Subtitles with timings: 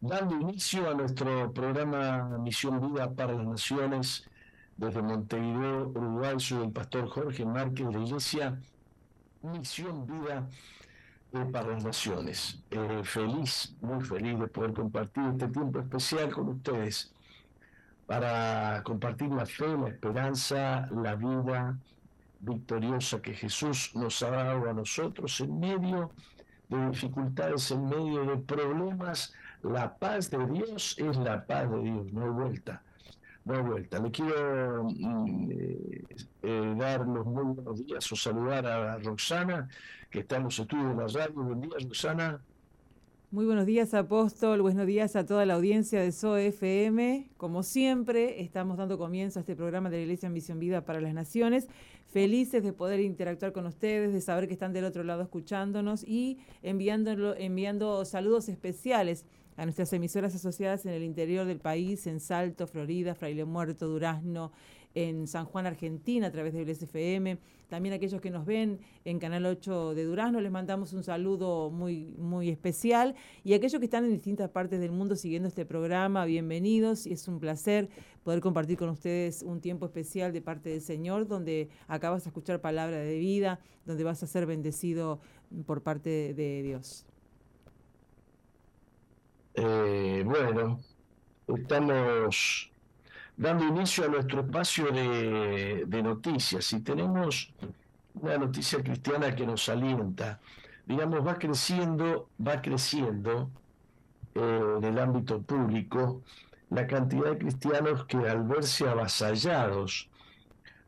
[0.00, 4.28] Dando inicio a nuestro programa Misión Vida para las Naciones
[4.76, 6.36] desde Montevideo, Uruguay.
[6.38, 8.58] Soy el pastor Jorge Márquez de la Iglesia
[9.42, 10.46] Misión Vida
[11.32, 12.60] eh, para las Naciones.
[12.70, 17.12] Eh, feliz, muy feliz de poder compartir este tiempo especial con ustedes
[18.06, 21.76] para compartir la fe, la esperanza, la vida
[22.40, 26.35] victoriosa que Jesús nos ha dado a nosotros en medio de
[26.68, 32.24] dificultades, en medio de problemas, la paz de Dios es la paz de Dios, no
[32.24, 32.82] hay vuelta,
[33.44, 33.98] no hay vuelta.
[33.98, 36.04] Le quiero mm, eh,
[36.42, 39.68] eh, dar los muy buenos días o saludar a Roxana,
[40.10, 41.42] que está en los estudios de la radio.
[41.42, 42.40] Buen día, Roxana.
[43.32, 44.62] Muy buenos días, apóstol.
[44.62, 47.28] Buenos días a toda la audiencia de SOFM.
[47.36, 51.12] Como siempre, estamos dando comienzo a este programa de la Iglesia Misión Vida para las
[51.12, 51.66] Naciones
[52.06, 56.38] felices de poder interactuar con ustedes, de saber que están del otro lado escuchándonos y
[56.62, 59.24] enviándolo, enviando saludos especiales
[59.56, 64.52] a nuestras emisoras asociadas en el interior del país, en Salto, Florida, Fraile Muerto, Durazno,
[64.96, 67.38] en San Juan, Argentina, a través de FM.
[67.68, 72.14] También aquellos que nos ven en Canal 8 de Durazno, les mandamos un saludo muy,
[72.16, 73.14] muy especial.
[73.44, 77.06] Y aquellos que están en distintas partes del mundo siguiendo este programa, bienvenidos.
[77.06, 77.90] Y es un placer
[78.24, 82.62] poder compartir con ustedes un tiempo especial de parte del Señor, donde acabas de escuchar
[82.62, 85.20] palabra de vida, donde vas a ser bendecido
[85.66, 87.04] por parte de Dios.
[89.56, 90.80] Eh, bueno,
[91.48, 92.70] estamos
[93.36, 97.52] dando inicio a nuestro espacio de, noticias y tenemos
[98.14, 100.40] una noticia cristiana que nos alienta.
[100.86, 103.50] Digamos, va creciendo, va creciendo
[104.34, 106.22] eh, en el ámbito público
[106.70, 110.08] la cantidad de cristianos que al verse avasallados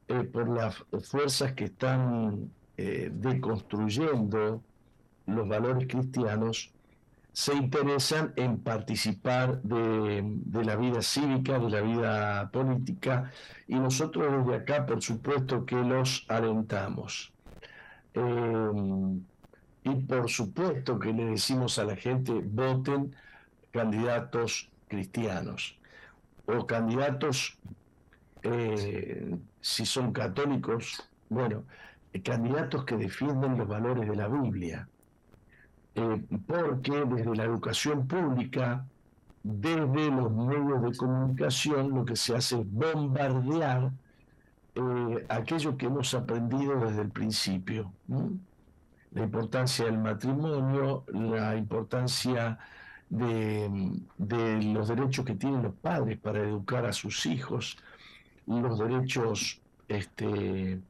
[0.08, 4.62] eh, por las fuerzas que están deconstruyendo
[5.26, 6.72] los valores cristianos
[7.38, 13.30] se interesan en participar de, la vida cívica, de la vida política,
[13.68, 17.32] y nosotros desde acá, por supuesto, que los alentamos.
[18.14, 19.20] Eh,
[19.84, 23.14] y por supuesto que le decimos a la gente, voten
[23.70, 25.78] candidatos cristianos
[26.44, 27.56] o candidatos,
[28.42, 31.62] eh, si son católicos, bueno,
[32.24, 34.88] candidatos que defienden los valores de la Biblia
[35.98, 38.86] eh, porque desde la educación pública,
[39.42, 43.90] desde los medios de comunicación, lo que se hace es bombardear
[44.76, 47.92] eh, aquello que hemos aprendido desde el principio.
[49.10, 52.58] La importancia del matrimonio, la importancia
[53.10, 57.76] de, los derechos que tienen los padres para educar a sus hijos,
[58.46, 60.80] los derechos este,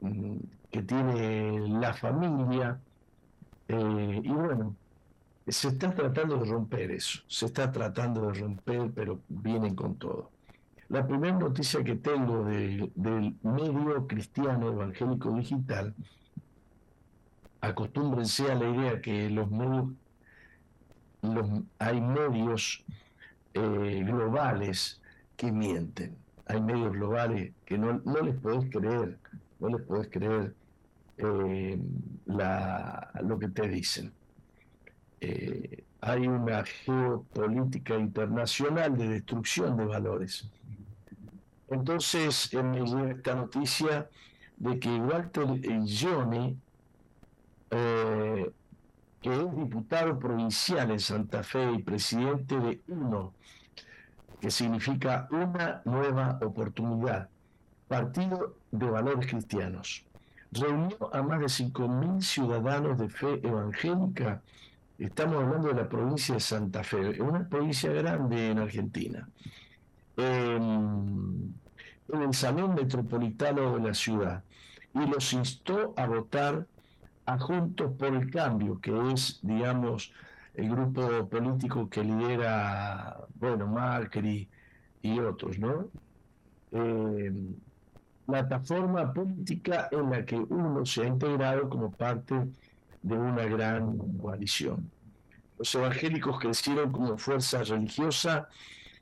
[0.00, 0.36] mm,
[0.72, 2.80] que tiene la familia,
[3.68, 4.76] eh, y bueno,
[5.48, 10.30] se está tratando de romper eso, se está tratando de romper, pero vienen con todo.
[10.88, 12.92] La primera noticia que tengo del
[13.42, 15.94] medio cristiano evangélico digital,
[17.60, 19.88] acostúmbrense a la idea que los medios,
[21.78, 22.84] hay medios
[23.54, 25.00] eh, globales
[25.36, 26.16] que mienten,
[26.46, 29.18] hay medios globales que no, no les podés creer,
[29.60, 30.54] no les podés creer
[31.18, 31.78] eh,
[33.22, 34.12] lo que te dicen.
[35.20, 40.50] Eh, hay una geopolítica internacional de destrucción de valores.
[41.68, 44.08] Entonces me llega esta noticia
[44.56, 45.46] de que Walter
[45.86, 46.58] Johnny,
[47.70, 48.50] eh,
[49.20, 53.32] que es diputado provincial en Santa Fe y presidente de UNO,
[54.40, 57.28] que significa una nueva oportunidad,
[57.86, 60.04] Partido de Valores Cristianos
[60.52, 64.42] reunió a más de 5.000 ciudadanos de fe evangélica.
[64.98, 69.28] Estamos hablando de la provincia de Santa Fe, una provincia grande en Argentina.
[70.16, 71.54] En,
[72.08, 74.44] el Salón Metropolitano de la ciudad
[74.94, 76.66] y los instó a votar
[77.24, 80.12] a Juntos por el Cambio, que es, digamos,
[80.54, 84.46] el grupo político que lidera, bueno, Macri
[85.00, 85.88] y otros, ¿no?
[86.72, 87.32] Eh,
[88.32, 92.34] plataforma política en la que uno se ha integrado como parte
[93.02, 94.90] de una gran coalición.
[95.58, 98.48] Los evangélicos crecieron como fuerza religiosa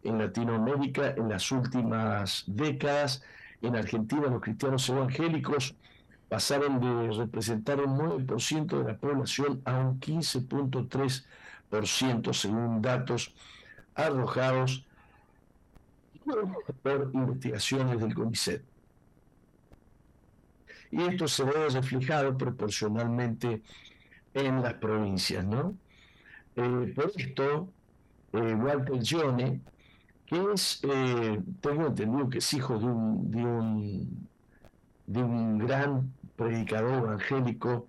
[0.03, 3.23] en Latinoamérica en las últimas décadas.
[3.62, 5.76] En Argentina los cristianos evangélicos
[6.29, 13.33] pasaron de representar un 9% de la población a un 15.3% según datos
[13.94, 14.85] arrojados
[16.83, 18.70] por investigaciones del CONICET
[20.91, 23.63] y esto se ve reflejado proporcionalmente
[24.35, 25.75] en las provincias, ¿no?
[26.57, 27.69] Eh, por esto,
[28.33, 29.61] eh, Walter Gione,
[30.27, 34.29] que es, eh, tengo entendido que es hijo de un, de un,
[35.07, 37.87] de un gran predicador evangélico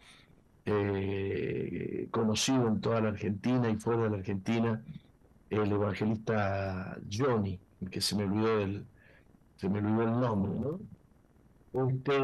[2.12, 4.82] conocido en toda la Argentina y fuera de la Argentina,
[5.50, 7.60] el evangelista Johnny,
[7.90, 8.86] que se me olvidó el,
[9.58, 10.80] se me olvidó el nombre, ¿no?
[11.74, 12.18] Este,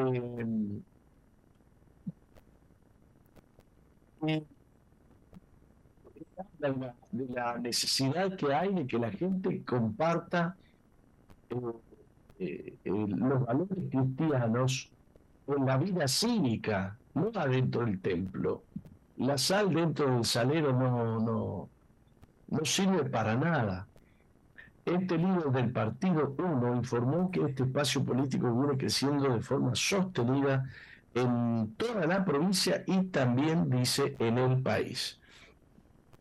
[6.59, 10.55] de la, necesidad que hay de que la gente comparta
[11.49, 11.55] eh,
[12.39, 14.91] eh, eh, los valores cristianos
[15.47, 18.63] en la vida cívica, no adentro del templo.
[19.17, 21.69] La sal dentro del salero no, no,
[22.49, 23.87] no sirve para nada.
[24.87, 30.63] Este líder del Partido Uno informó que este espacio político viene creciendo de forma sostenida
[31.13, 35.19] en toda la provincia y también, dice, en el país.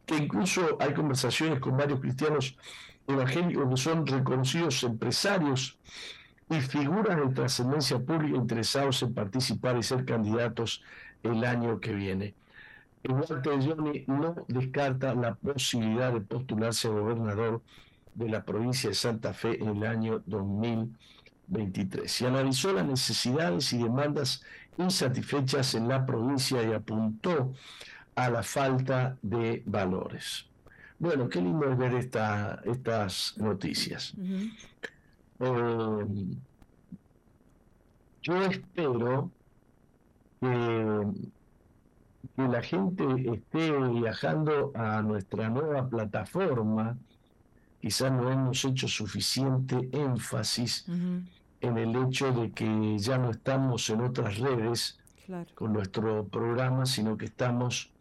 [0.04, 2.56] Que incluso hay conversaciones con varios cristianos
[3.06, 5.78] evangélicos que son reconocidos empresarios
[6.50, 10.82] y figuras de trascendencia pública interesados en participar y ser candidatos
[11.23, 12.35] el año que viene.
[13.08, 17.62] Walter Johnny no descarta la posibilidad de postularse a gobernador
[18.16, 22.20] de la provincia de Santa Fe en el año 2023.
[22.20, 24.42] Y analizó las necesidades y demandas
[24.78, 27.52] insatisfechas en la provincia y apuntó
[28.14, 30.46] a la falta de valores.
[30.99, 34.14] Bueno, qué lindo es ver esta, estas noticias.
[35.38, 36.06] Eh,
[38.23, 39.30] yo espero
[40.40, 41.06] que,
[42.35, 46.96] que la gente esté viajando a nuestra nueva plataforma
[47.80, 54.00] quizás no hemos hecho suficiente énfasis en el hecho de que ya no estamos en
[54.00, 54.99] otras redes
[55.54, 57.92] con nuestro programa, sino que estamos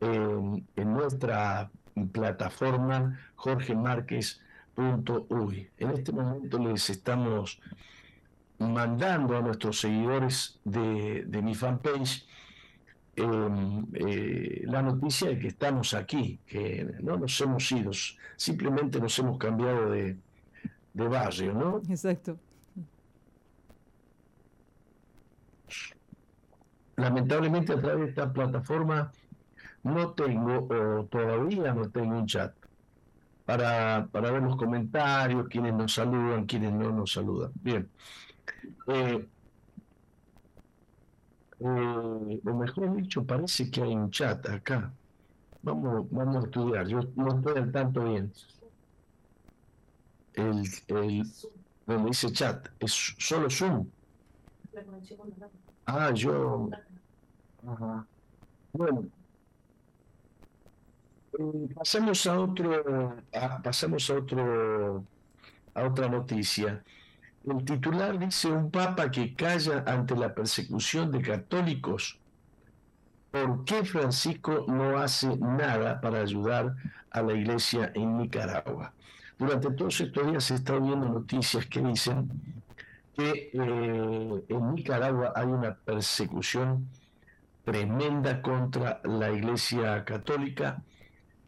[0.00, 1.70] en, nuestra
[2.12, 5.70] plataforma jorgemarquez.uy.
[5.78, 7.60] En este momento les estamos
[8.58, 12.28] mandando a nuestros seguidores de, mi fanpage em,
[13.16, 17.90] la noticia de que estamos aquí, que no nos hemos ido,
[18.36, 20.16] simplemente nos hemos cambiado de,
[20.92, 21.82] de barrio, ¿no?
[21.88, 22.38] Exacto.
[26.96, 29.12] lamentablemente a través de esta plataforma
[29.82, 32.54] no tengo, o todavía no tengo un chat
[33.44, 37.52] para, para ver los comentarios, quienes nos saludan, quienes no nos saludan.
[37.56, 37.90] Bien.
[38.86, 39.26] Eh,
[41.64, 44.92] eh, o mejor dicho, parece que hay un chat acá.
[45.62, 46.86] Vamos, vamos a estudiar.
[46.86, 48.32] Yo no estoy al tanto bien.
[50.34, 51.22] El, el,
[51.86, 53.86] donde dice chat, es solo Zoom.
[55.86, 56.68] Ah, yo.
[58.72, 59.10] Bueno.
[61.38, 63.16] Eh, pasamos a otro,
[63.62, 65.04] pasamos a otro,
[65.74, 66.84] a otra noticia.
[67.46, 72.18] El titular dice un papa que calla ante la persecución de católicos.
[73.30, 76.74] ¿Por qué Francisco no hace nada para ayudar
[77.10, 78.94] a la iglesia en Nicaragua?
[79.38, 82.30] Durante todos estos días se están viendo noticias que dicen
[83.14, 86.88] que eh, en Nicaragua hay una persecución
[87.64, 90.82] tremenda contra la Iglesia Católica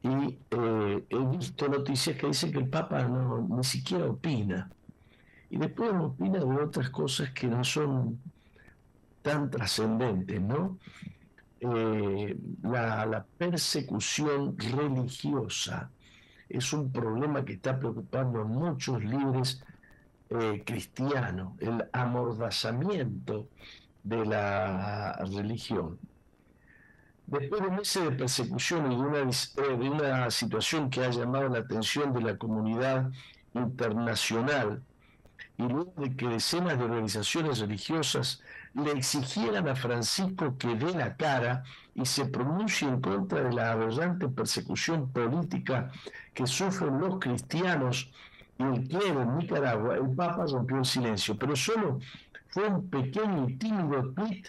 [0.03, 4.71] y eh, he visto noticias que dicen que el Papa no, ni siquiera opina.
[5.51, 8.21] Y después opina de otras cosas que no son
[9.23, 10.79] tan trascendentes, ¿no?
[11.61, 15.91] Eh, la, persecución religiosa
[16.49, 19.63] es un problema que está preocupando a muchos líderes
[20.31, 23.49] eh, cristiano, el amordazamiento
[24.03, 25.99] de la religión.
[27.27, 31.49] Después de meses de persecución y de una, eh, de una situación que ha llamado
[31.49, 33.11] la atención de la comunidad
[33.55, 34.83] internacional,
[35.59, 38.43] y luego de que decenas de organizaciones religiosas
[38.75, 43.73] le exigieran a Francisco que dé la cara y se pronuncie en contra de la
[43.73, 45.91] aberrante persecución política
[46.35, 48.11] que sufren los cristianos
[48.59, 51.99] y el clero en Nicaragua, el Papa rompió el silencio, pero solo
[52.49, 54.45] fue un pequeño y tímido tweet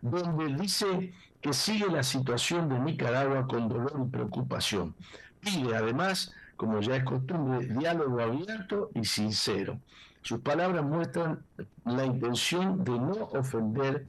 [0.00, 4.94] donde dice que sigue la situación de Nicaragua con dolor y preocupación.
[5.40, 9.78] Pide además, como ya es costumbre, diálogo abierto y sincero.
[10.22, 11.44] Sus palabras muestran
[11.84, 14.06] la intención de no ofender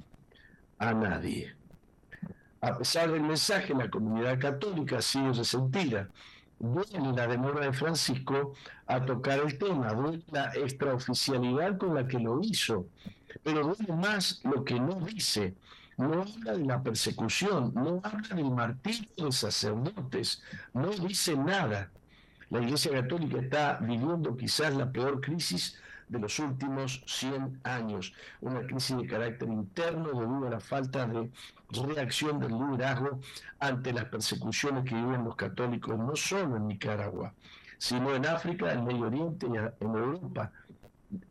[0.78, 1.56] a nadie.
[2.62, 6.08] A pesar del mensaje, la comunidad católica sigue resentida
[6.64, 8.54] duele la demora de Francisco
[8.88, 12.88] a tocar el tema, duele la extraoficialidad con la que lo hizo,
[13.44, 15.56] pero duele más lo que no dice.
[15.98, 20.42] No habla de la persecución, no habla del martirio de sacerdotes,
[20.74, 21.92] no dice nada.
[22.50, 25.78] La Iglesia Católica está viviendo quizás la peor crisis
[26.14, 31.32] de los últimos 100 años, una crisis de carácter interno debido a la falta de
[31.72, 33.20] reacción del liderazgo
[33.60, 37.34] ante las persecuciones que viven los católicos, no solo en Nicaragua,
[37.80, 40.52] sino en África, en Medio Oriente y en Europa,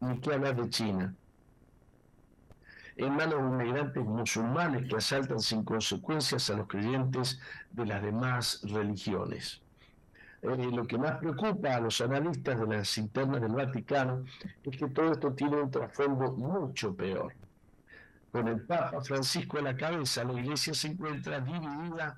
[0.00, 1.14] ni que hablar de China.
[2.96, 8.60] En manos de inmigrantes musulmanes que asaltan sin consecuencias a los creyentes de las demás
[8.64, 9.61] religiones.
[10.42, 14.24] Eh, lo que más preocupa a los analistas de las internas del Vaticano
[14.64, 17.32] es que todo esto tiene un trasfondo mucho peor.
[18.32, 22.16] Con el Papa Francisco a la cabeza, la Iglesia se encuentra dividida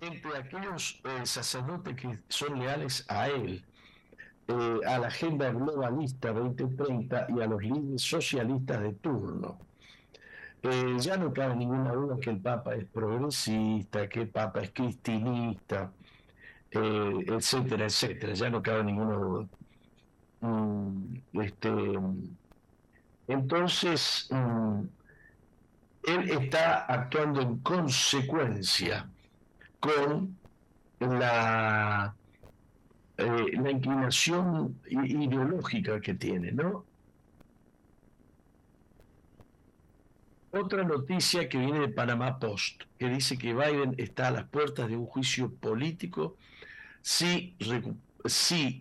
[0.00, 3.64] entre aquellos eh, sacerdotes que son leales a él,
[4.48, 9.58] eh, a la agenda globalista 2030 y a los líderes socialistas de turno.
[10.98, 15.92] ya no cabe ninguna duda que el Papa es progresista, que el Papa es cristinista,
[16.72, 19.48] eh, etcétera, etcétera, ya no cabe ninguna duda.
[20.40, 21.70] Mm, este,
[23.28, 24.80] entonces, mm,
[26.04, 29.08] él está actuando en consecuencia
[29.80, 30.38] con
[31.00, 32.14] la,
[33.16, 36.86] eh, la inclinación ideológica que tiene, ¿no?
[40.52, 44.88] Otra noticia que viene de Panamá Post, que dice que Biden está a las puertas
[44.88, 46.36] de un juicio político
[47.02, 47.54] si,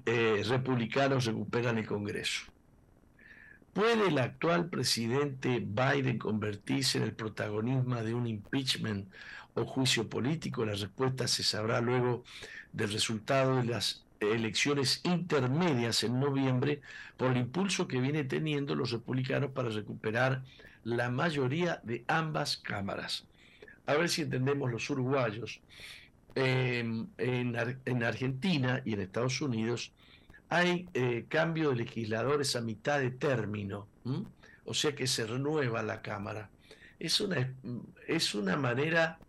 [0.05, 2.45] eh, republicanos recuperan el Congreso.
[3.73, 9.07] ¿Puede el actual presidente Biden convertirse en el protagonismo de un impeachment
[9.53, 10.65] o juicio político?
[10.65, 12.23] La respuesta se sabrá luego
[12.73, 16.81] del resultado de las elecciones intermedias en noviembre
[17.15, 20.43] por el impulso que viene teniendo los republicanos para recuperar
[20.83, 23.25] la mayoría de ambas cámaras.
[23.85, 25.61] A ver si entendemos los uruguayos
[26.36, 29.91] em, en, Argentina y en Estados Unidos
[30.50, 33.88] hay eh, cambio de legisladores a mitad de término,
[34.65, 36.50] o sea que se renueva la Cámara.
[37.00, 37.53] Es una,
[38.07, 39.19] es una manera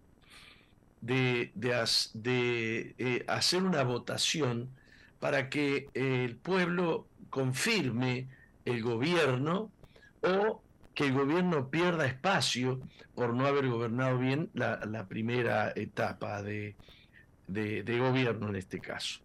[1.00, 4.71] de, de, eh, hacer una votación
[5.19, 8.28] para que el pueblo confirme
[8.64, 9.71] el gobierno
[10.23, 10.62] o
[10.94, 12.80] que el gobierno pierda espacio
[13.14, 16.76] por no haber gobernado bien la, primera etapa de,
[17.47, 19.20] de, gobierno en este caso.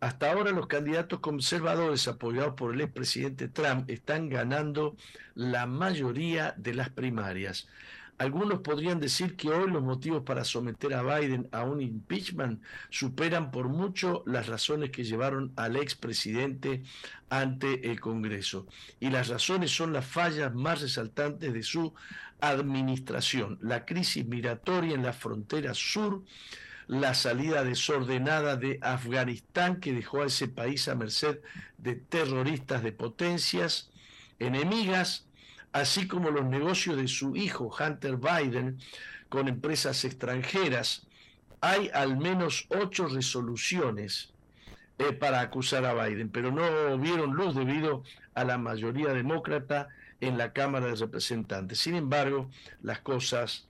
[0.00, 4.96] Hasta ahora los candidatos conservadores apoyados por el expresidente Trump están ganando
[5.34, 7.68] la mayoría de las primarias.
[8.16, 13.50] Algunos podrían decir que hoy los motivos para someter a Biden a un impeachment superan
[13.50, 16.84] por mucho las razones que llevaron al expresidente
[17.28, 18.66] ante el Congreso.
[19.00, 21.92] Y las razones son las fallas más resaltantes de su
[22.40, 26.22] administración, la crisis migratoria en la frontera sur,
[26.86, 31.40] la salida desordenada de Afganistán que dejó a ese país a merced
[31.78, 33.90] de terroristas de potencias
[34.38, 35.26] enemigas,
[35.74, 38.78] así como los negocios de su hijo Hunter Biden
[39.28, 41.04] con empresas extranjeras.
[41.60, 44.32] Hay al menos ocho resoluciones
[44.98, 48.04] eh, para acusar a Biden, pero no vieron luz debido
[48.34, 49.88] a la mayoría demócrata
[50.20, 51.80] en la Cámara de Representantes.
[51.80, 52.48] Sin embargo,
[52.80, 53.66] las cosas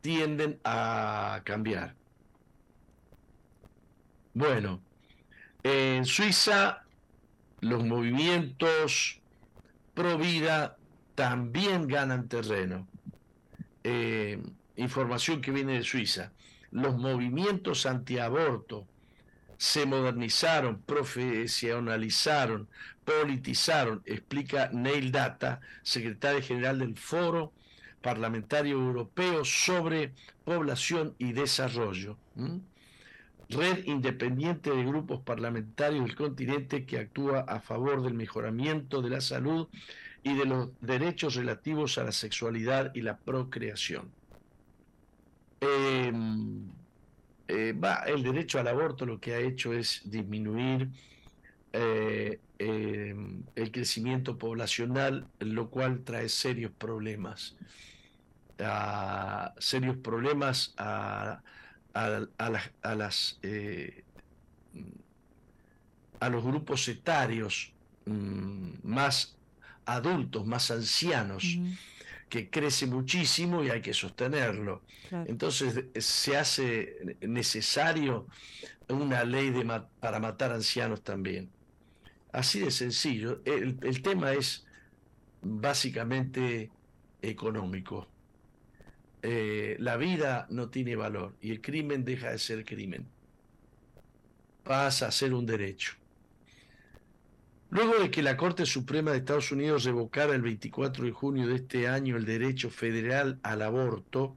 [0.00, 1.94] tienden a cambiar.
[4.34, 4.80] Bueno,
[5.62, 6.82] en Suiza
[7.60, 9.20] los movimientos
[9.94, 10.77] pro vida
[11.18, 12.86] también ganan terreno.
[13.82, 14.40] Eh,
[14.76, 16.30] información que viene de Suiza.
[16.70, 18.86] Los movimientos antiaborto
[19.56, 22.68] se modernizaron, profesionalizaron,
[23.04, 27.52] politizaron, explica Neil Data, secretario general del Foro
[28.00, 30.12] Parlamentario Europeo sobre
[30.44, 32.16] Población y Desarrollo.
[33.48, 39.20] Red independiente de grupos parlamentarios del continente que actúa a favor del mejoramiento de la
[39.20, 39.66] salud
[40.22, 44.10] y de los derechos relativos a la sexualidad y la procreación.
[45.60, 46.68] Em,
[47.48, 47.74] eh,
[48.06, 50.88] el derecho al aborto lo que ha hecho es disminuir
[51.72, 57.56] eh, em, el crecimiento poblacional, lo cual trae serios problemas.
[59.58, 61.40] serios problemas a,
[61.94, 64.02] las, eh,
[66.20, 67.72] a los grupos etarios
[68.06, 69.37] mm, más
[69.88, 71.58] adultos, más ancianos,
[72.28, 74.82] que crece muchísimo y hay que sostenerlo.
[75.26, 78.26] Entonces se hace necesario
[78.88, 79.64] una ley de
[80.00, 81.50] para matar ancianos también.
[82.32, 83.40] Así de sencillo.
[83.44, 84.66] El, tema es
[85.40, 86.70] básicamente
[87.22, 88.06] económico.
[89.22, 93.06] Eh, la vida no tiene valor y el crimen deja de ser crimen.
[94.64, 95.97] Pasa a ser un derecho.
[97.70, 101.56] Luego de que la Corte Suprema de Estados Unidos revocara el 24 de junio de
[101.56, 104.36] este año el derecho federal al aborto,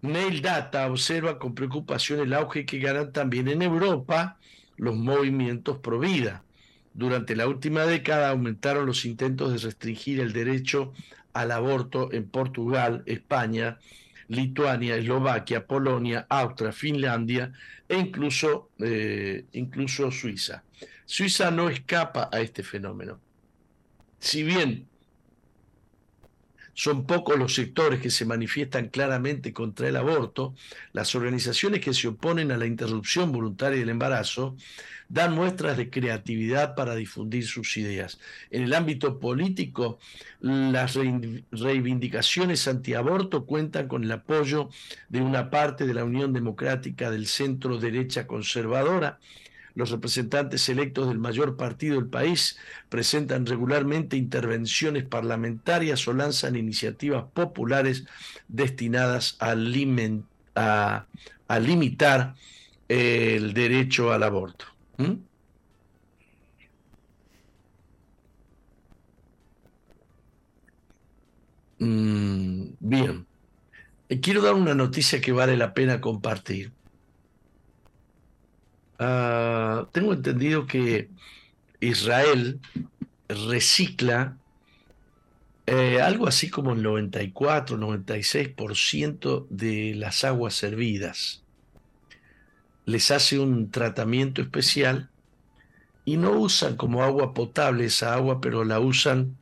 [0.00, 4.38] Mail Data observa con preocupación el auge que ganan también en Europa
[4.76, 6.42] los movimientos pro vida.
[6.94, 10.92] Durante la última década aumentaron los intentos de restringir el derecho
[11.32, 13.78] al aborto en Portugal, España,
[14.28, 17.52] Lituania, Eslovaquia, Polonia, Austria, Finlandia
[17.88, 20.62] e incluso, eh, incluso Suiza.
[21.06, 23.20] Suiza no escapa a este fenómeno.
[24.18, 24.88] Si bien
[26.74, 30.54] son pocos los sectores que se manifiestan claramente contra el aborto,
[30.92, 34.56] las organizaciones que se oponen a la interrupción voluntaria del embarazo
[35.08, 38.18] dan muestras de creatividad para difundir sus ideas.
[38.50, 40.00] En el ámbito político,
[40.40, 40.98] las
[41.52, 44.70] reivindicaciones antiaborto cuentan con el apoyo
[45.08, 49.20] de una parte de la Unión Democrática del centro derecha conservadora,
[49.74, 52.58] los representantes electos del mayor partido del país
[52.88, 58.04] presentan regularmente intervenciones parlamentarias o lanzan iniciativas populares
[58.48, 59.54] destinadas a,
[61.58, 62.34] limitar
[62.88, 64.66] el derecho al aborto.
[64.98, 65.14] ¿Mm?
[71.78, 73.26] Mm, bien.
[74.22, 76.72] Quiero dar una noticia que vale la pena compartir.
[78.98, 81.08] Ah, tengo entendido que
[81.80, 82.60] Israel
[83.28, 84.36] recicla
[85.66, 91.42] eh, algo así como el 94, 96% de las aguas servidas.
[92.84, 95.08] Les hace un tratamiento especial
[96.04, 99.36] y no usan como agua potable esa agua, pero la usan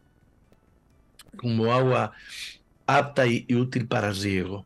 [1.37, 2.13] como agua
[2.87, 4.65] apta y útil para riego.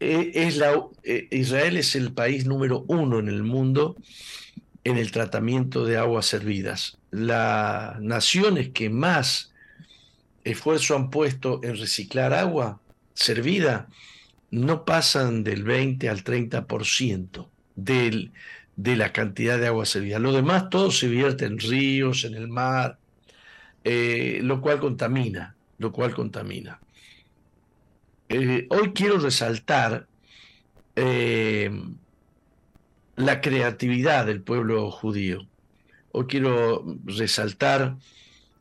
[0.00, 3.96] La, eh, Israel es el país número uno en el mundo
[4.84, 6.98] en el tratamiento de aguas servidas.
[7.10, 9.52] Las naciones que más
[10.44, 12.80] esfuerzo han puesto en reciclar agua
[13.14, 13.88] servida
[14.50, 18.32] no pasan del 20 al 30% del,
[18.76, 20.18] de la cantidad de agua servida.
[20.18, 22.98] Lo demás todo se vierte en ríos, en el mar,
[23.84, 26.80] eh, lo cual contamina, lo cual contamina.
[28.30, 30.06] Eh, hoy quiero resaltar
[30.96, 31.70] eh,
[33.16, 35.46] la creatividad del pueblo judío.
[36.12, 37.96] Hoy quiero resaltar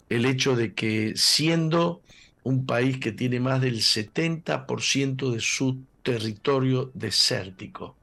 [0.07, 2.01] el hecho de que siendo
[2.43, 7.97] un país que tiene más del 70% de su territorio desértico,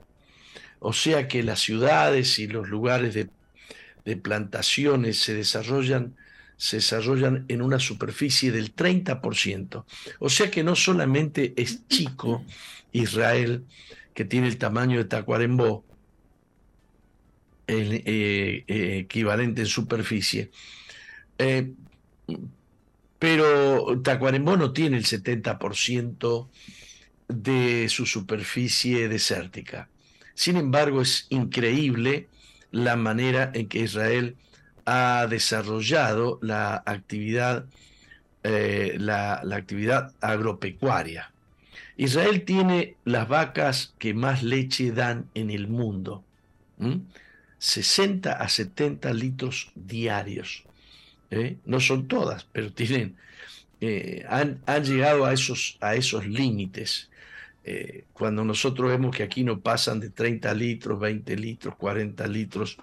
[0.81, 3.31] o sea que las ciudades y los lugares de,
[4.05, 6.15] de plantaciones se desarrollan
[6.57, 9.85] se desarrollan en una superficie del 30%.
[10.19, 12.45] O sea que no solamente es chico
[12.93, 13.65] Israel,
[14.15, 15.85] que tiene el tamaño de Tacuarembó,
[17.67, 20.51] el, eh, eh, equivalente en superficie,
[21.39, 21.73] eh,
[23.19, 26.49] pero Tacuarembó no tiene el 70%
[27.29, 29.89] de su superficie desértica.
[30.35, 32.29] Sin embargo, es increíble
[32.71, 34.37] la manera en que Israel
[34.87, 37.67] ha desarrollado la actividad,
[38.43, 39.43] eh, la,
[40.21, 41.33] agropecuaria.
[41.97, 46.25] Israel tiene las vacas que más leche dan en el mundo.
[47.59, 50.65] 60 a 70 litros diarios.
[51.31, 51.57] ¿eh?
[51.65, 53.17] No son todas, pero tienen,
[53.81, 57.11] eh, han, llegado a esos, a esos límites.
[58.13, 62.77] cuando nosotros vemos que aquí no pasan de 30 litros, 20 litros, 40 litros,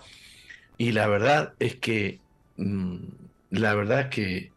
[0.82, 2.20] y la verdad es que,
[2.58, 2.96] mm,
[3.52, 4.52] la verdad es que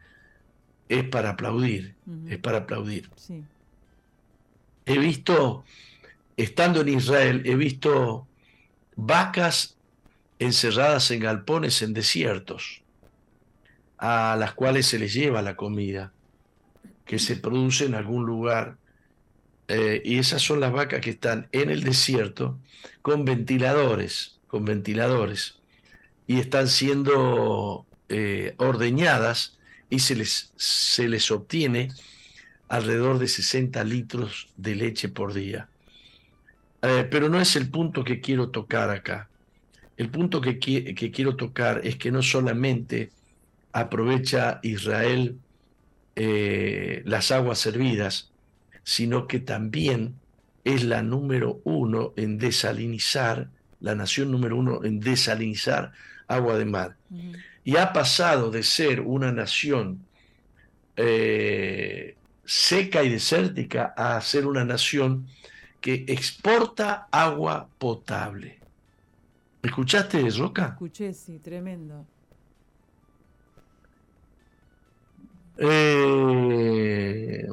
[0.88, 3.10] es para aplaudir, es para aplaudir.
[4.86, 5.66] He visto,
[6.38, 8.26] estando en Israel, he visto
[8.96, 9.76] vacas
[10.38, 12.80] encerradas en galpones en desiertos,
[13.98, 16.10] a las cuales se les lleva la comida,
[17.04, 18.78] que se produce en algún lugar.
[19.68, 22.58] Eh, y esas son las vacas que están en el desierto
[23.02, 25.60] con ventiladores, con ventiladores
[26.26, 29.58] y están siendo eh, ordeñadas
[29.90, 31.90] y se les, se les obtiene
[32.68, 35.68] alrededor de 60 litros de leche por día.
[36.80, 39.30] Pero no es el punto que quiero tocar acá.
[39.96, 43.10] El punto que, que quiero tocar es que no solamente
[43.72, 45.38] aprovecha Israel
[46.16, 48.30] eh, las aguas servidas,
[48.84, 50.14] sino que también
[50.62, 55.92] es la número uno en desalinizar, la nación número uno en desalinizar
[56.28, 56.96] agua de mar.
[57.64, 60.04] Y ha pasado de ser una nación
[60.96, 65.26] eh, seca y desértica a ser una nación
[65.80, 68.58] que exporta agua potable.
[69.62, 70.68] ¿Escuchaste, Roca?
[70.68, 72.06] Escuché, sí, tremendo.
[75.56, 77.46] Eh,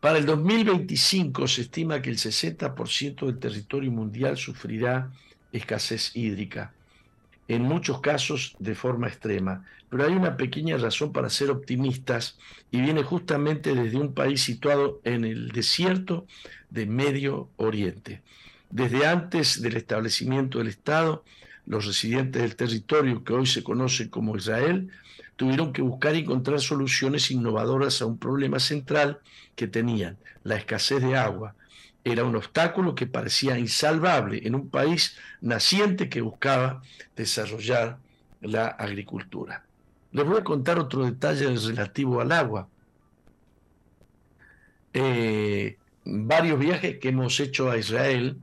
[0.00, 5.10] para el 2025 se estima que el 60% del territorio mundial sufrirá
[5.52, 6.72] escasez hídrica
[7.48, 9.64] en muchos casos de forma extrema.
[9.88, 12.38] Pero hay una pequeña razón para ser optimistas
[12.70, 16.26] y viene justamente desde un país situado en el desierto
[16.70, 18.22] de Medio Oriente.
[18.70, 21.24] Desde antes del establecimiento del Estado,
[21.66, 24.90] los residentes del territorio que hoy se conoce como Israel
[25.36, 29.20] tuvieron que buscar y encontrar soluciones innovadoras a un problema central
[29.56, 31.54] que tenían, la escasez de agua,
[32.04, 36.82] era un obstáculo que parecía insalvable en un país naciente que buscaba
[37.16, 37.98] desarrollar
[38.40, 39.64] la agricultura.
[40.10, 42.68] Les voy a contar otro detalle relativo al agua.
[44.92, 48.36] Eh, varios viajes que hemos hecho a Israel,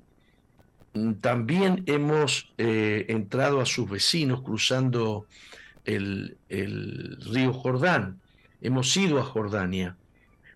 [0.94, 5.26] mm, también hemos eh, entrado a sus vecinos cruzando
[5.84, 8.20] el, el río Jordán.
[8.62, 9.96] Hemos ido a Jordania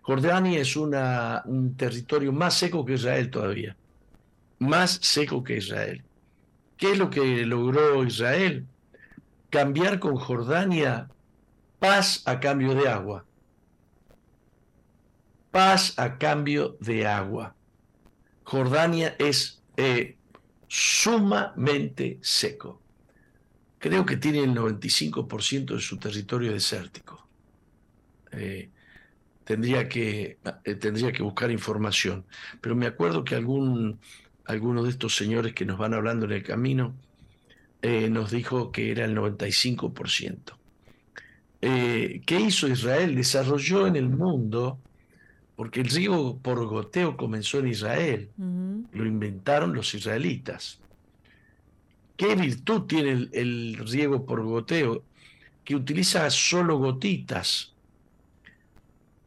[0.04, 3.74] Jordania es un territorio más seco que Israel todavía,
[4.58, 6.04] más seco que Israel.
[6.76, 8.66] ¿Qué es lo que logró Israel?
[9.48, 11.08] Cambiar con Jordania
[11.78, 13.24] paz a cambio de agua.
[15.50, 17.56] Paz a cambio de agua.
[18.42, 20.18] Jordania es eh,
[20.68, 22.82] sumamente seco.
[23.78, 27.26] Creo que tiene el 95% de su territorio desértico.
[28.32, 28.68] Eh,
[29.44, 32.24] tendría que, eh, tendría que buscar información.
[32.60, 34.00] Pero me acuerdo que algún,
[34.46, 36.94] alguno de estos señores que nos van hablando en el camino
[37.82, 40.56] eh, nos dijo que era el 95%.
[41.60, 43.14] Eh, ¿Qué hizo Israel?
[43.14, 44.78] Desarrolló en el mundo
[45.56, 50.80] porque el riego por goteo comenzó en Israel, lo inventaron los israelitas.
[52.16, 55.04] ¿Qué virtud tiene el, el, riego por goteo?
[55.64, 57.73] Que utiliza solo gotitas,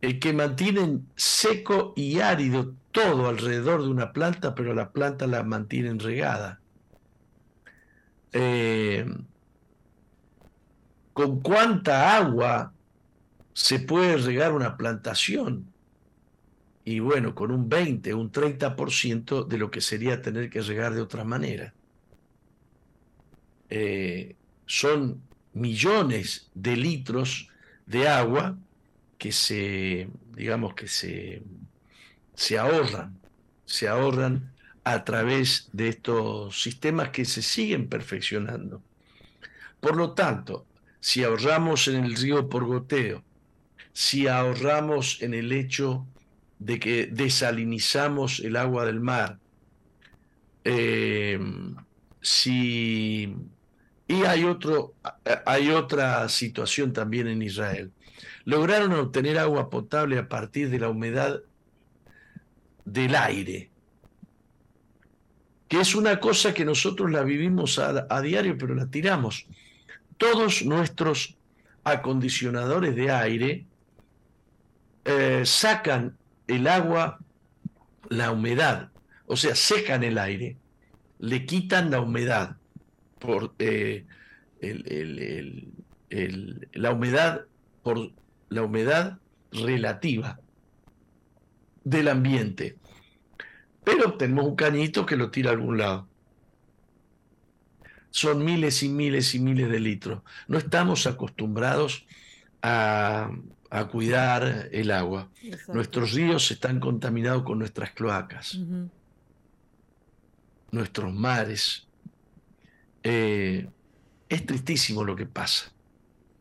[0.01, 5.43] el que mantienen seco y árido todo alrededor de una planta, pero la planta la
[5.43, 6.59] mantienen regada.
[8.33, 9.05] Eh,
[11.13, 12.73] ¿Con cuánta agua
[13.53, 15.73] se puede regar una plantación?
[16.85, 21.01] Y bueno, con un 20, un 30% de lo que sería tener que regar de
[21.01, 21.73] otra manera.
[23.69, 25.21] Eh, son
[25.53, 27.49] millones de litros
[27.85, 28.57] de agua
[29.17, 31.43] que se, digamos que se,
[32.33, 33.19] se ahorran,
[33.65, 34.53] se ahorran
[34.83, 38.81] a través de estos sistemas que se siguen perfeccionando.
[39.79, 40.65] Por lo tanto,
[40.99, 43.23] si ahorramos en el río por goteo,
[43.93, 46.05] si ahorramos en el hecho
[46.59, 49.39] de que desalinizamos el agua del mar,
[50.63, 51.39] eh,
[52.21, 53.35] si
[54.07, 54.93] y hay otro
[55.45, 57.91] hay otra situación también en Israel
[58.47, 61.41] lograron obtener agua potable a partir de la humedad
[62.85, 63.69] del aire,
[65.67, 69.47] que es una cosa que nosotros la vivimos a, diario, pero la tiramos.
[70.15, 71.35] Todos nuestros
[71.83, 73.65] acondicionadores de aire
[75.03, 76.15] eh, sacan
[76.47, 77.19] el agua,
[78.07, 78.91] la humedad,
[79.25, 80.55] o sea, secan el aire,
[81.19, 82.55] le quitan la humedad
[83.19, 84.05] por eh,
[86.71, 87.41] la humedad
[87.83, 88.13] por
[88.49, 89.19] la humedad
[89.51, 90.39] relativa
[91.83, 92.77] del ambiente.
[93.83, 96.07] Pero tenemos un cañito que lo tira a algún lado.
[98.09, 100.21] Son miles y miles y miles de litros.
[100.47, 102.05] No estamos acostumbrados
[102.61, 103.31] a,
[103.91, 105.29] cuidar el agua.
[105.67, 108.57] Nuestros ríos están contaminados con nuestras cloacas,
[110.71, 111.87] nuestros mares.
[113.03, 113.69] Eh,
[114.29, 115.71] es tristísimo lo que pasa.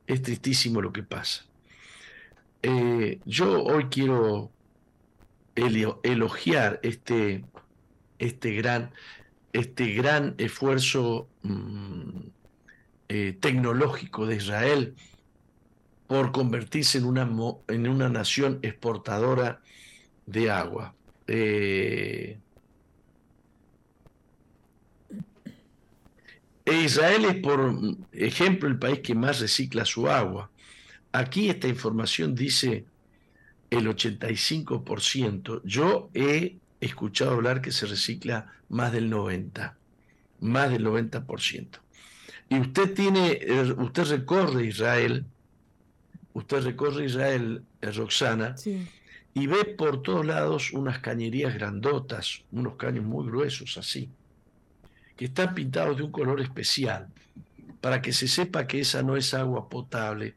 [0.06, 1.45] Es tristísimo lo que pasa.
[2.68, 4.50] Eh, yo hoy quiero
[5.55, 7.44] elogiar este,
[8.18, 8.90] este, gran,
[9.52, 12.22] este gran esfuerzo mm,
[13.09, 14.96] eh, tecnológico de Israel
[16.09, 17.31] por convertirse en una,
[17.68, 19.61] en una nación exportadora
[20.26, 20.92] de agua.
[21.29, 22.40] Eh,
[26.64, 27.79] e Israel es, por
[28.11, 30.50] ejemplo, el país que más recicla su agua.
[31.16, 32.85] Aquí esta información dice
[33.70, 35.62] el 85%.
[35.64, 39.72] Yo he escuchado hablar que se recicla más del 90%,
[40.40, 41.68] más del 90%.
[42.50, 45.24] Y usted tiene, eh, usted recorre Israel,
[46.35, 48.55] usted recorre Israel, eh, Roxana,
[49.33, 54.11] y ve por todos lados unas cañerías grandotas, unos caños muy gruesos así,
[55.16, 57.09] que están pintados de un color especial,
[57.81, 60.35] para que se sepa que esa no es agua potable,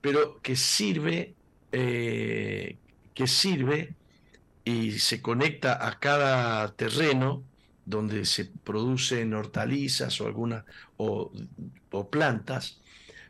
[0.00, 1.34] pero que sirve,
[1.72, 2.76] eh,
[3.14, 3.94] que sirve
[4.64, 7.42] y se conecta a cada terreno
[7.84, 10.64] donde se producen hortalizas o alguna
[10.98, 11.32] o,
[12.10, 12.80] plantas,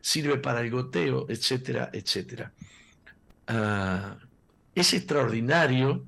[0.00, 2.52] sirve para el goteo, etcétera, etcétera.
[3.46, 4.18] Ah,
[4.74, 6.04] es extraordinario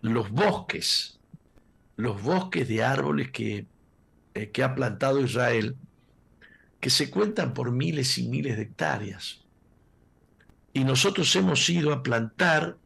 [0.00, 1.18] los bosques,
[1.96, 3.66] los bosques de árboles que,
[4.34, 5.76] eh, que ha plantado Israel,
[6.80, 9.47] que se cuentan por miles y miles de hectáreas
[10.72, 12.76] y nosotros hemos ido a plantar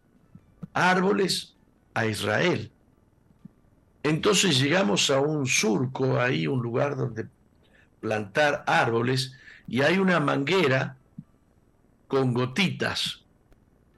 [0.72, 1.54] árboles
[1.94, 2.70] a Israel.
[4.02, 7.26] Entonces llegamos a un surco, ahí un lugar donde
[8.00, 9.32] plantar árboles,
[9.68, 10.96] y hay una manguera
[12.08, 13.20] con gotitas.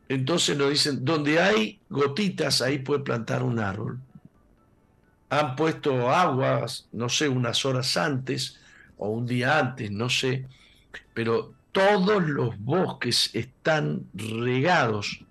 [0.09, 3.99] Entonces nos dicen, donde hay gotitas, ahí puede plantar un árbol.
[5.31, 8.61] Han puesto aguas, no sé, unas horas antes
[8.99, 10.47] o un día antes, no sé,
[11.14, 15.25] pero todos los bosques están regados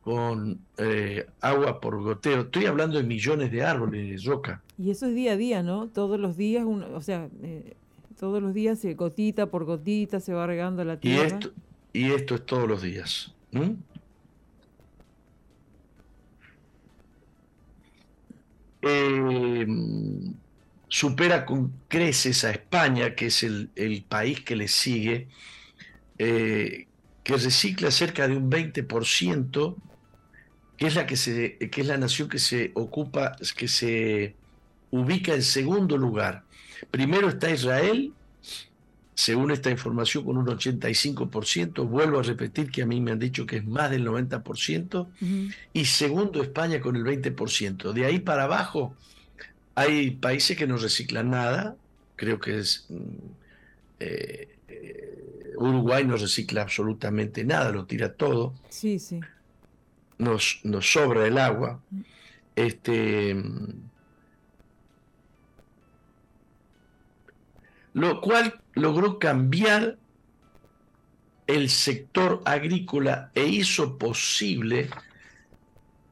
[0.00, 2.40] con eh, agua por goteo.
[2.40, 4.62] Estoy hablando de millones de árboles, Roca.
[4.78, 5.88] Y eso es día a día, ¿no?
[5.88, 7.76] Todos los días, o sea, eh,
[8.18, 11.28] todos los días, se gotita por gotita, se va regando la tierra.
[11.28, 11.50] Y esto,
[11.92, 13.34] y esto es todos los días.
[18.80, 19.66] Eh,
[20.94, 25.26] supera con creces a España, que es el, país que le sigue,
[26.18, 26.86] eh,
[27.24, 29.74] que recicla cerca de un 20%,
[30.76, 34.36] que es la que se, que es la nación que se ocupa, que se
[34.92, 36.44] ubica en segundo lugar.
[36.92, 38.12] Primero está Israel
[39.16, 41.88] según esta información, con un 85%.
[41.88, 45.08] Vuelvo a repetir que a mí me han dicho que es más del 90%.
[45.72, 47.92] Y segundo, España con el 20%.
[47.92, 48.96] De ahí para abajo,
[49.74, 51.76] hay países que no reciclan nada.
[52.16, 52.86] Creo que es.
[52.88, 53.16] Mm,
[54.00, 58.54] eh, eh, Uruguay no recicla absolutamente nada, lo tira todo.
[58.68, 59.20] Sí, sí.
[60.18, 61.80] Nos, nos sobra el agua.
[61.90, 62.00] Mm.
[62.56, 63.42] Este.
[67.92, 69.98] Lo cual logró cambiar
[71.46, 74.88] el sector agrícola e hizo posible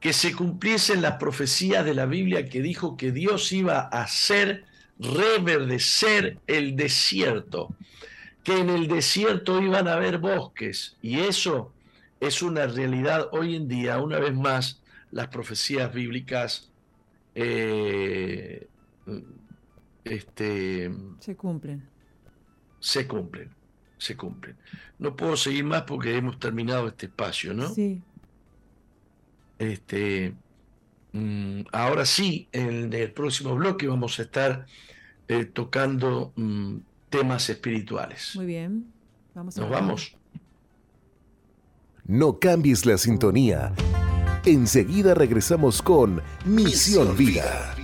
[0.03, 4.65] que se cumpliesen las profecías de la Biblia que dijo que Dios iba a hacer
[4.99, 7.73] reverdecer el desierto,
[8.43, 11.71] que en el desierto iban a haber bosques, y eso
[12.19, 16.69] es una realidad hoy en día, una vez más, las profecías bíblicas
[17.33, 18.67] eh,
[20.03, 21.81] este, se cumplen
[22.81, 23.49] se cumplen,
[23.97, 24.57] se cumplen.
[24.99, 27.69] No puedo seguir más porque hemos terminado este espacio, ¿no?
[27.69, 28.01] Sí.
[29.63, 30.33] Este,
[31.13, 34.65] mm, ahora sí, en el próximo bloque vamos a estar
[35.27, 36.77] eh, tocando mm,
[37.09, 38.31] temas espirituales.
[38.35, 38.91] Muy bien.
[39.33, 40.15] Vamos Nos vamos.
[42.05, 43.73] No cambies la sintonía.
[44.45, 47.75] Enseguida regresamos con Misión, Vida.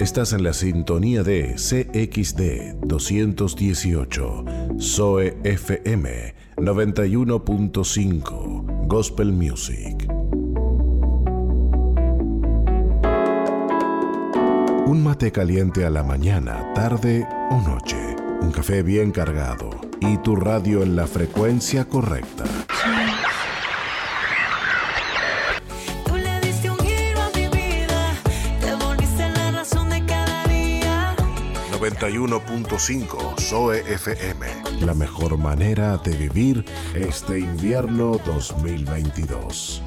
[0.00, 4.44] Estás en la sintonía de CXD 218,
[4.78, 10.10] SOE FM 91.5, Gospel Music.
[14.86, 18.16] Un mate caliente a la mañana, tarde o noche.
[18.40, 19.68] Un café bien cargado
[20.00, 22.44] y tu radio en la frecuencia correcta.
[31.90, 34.46] 91.5 SOE FM.
[34.80, 39.82] La mejor manera de vivir este invierno 2022.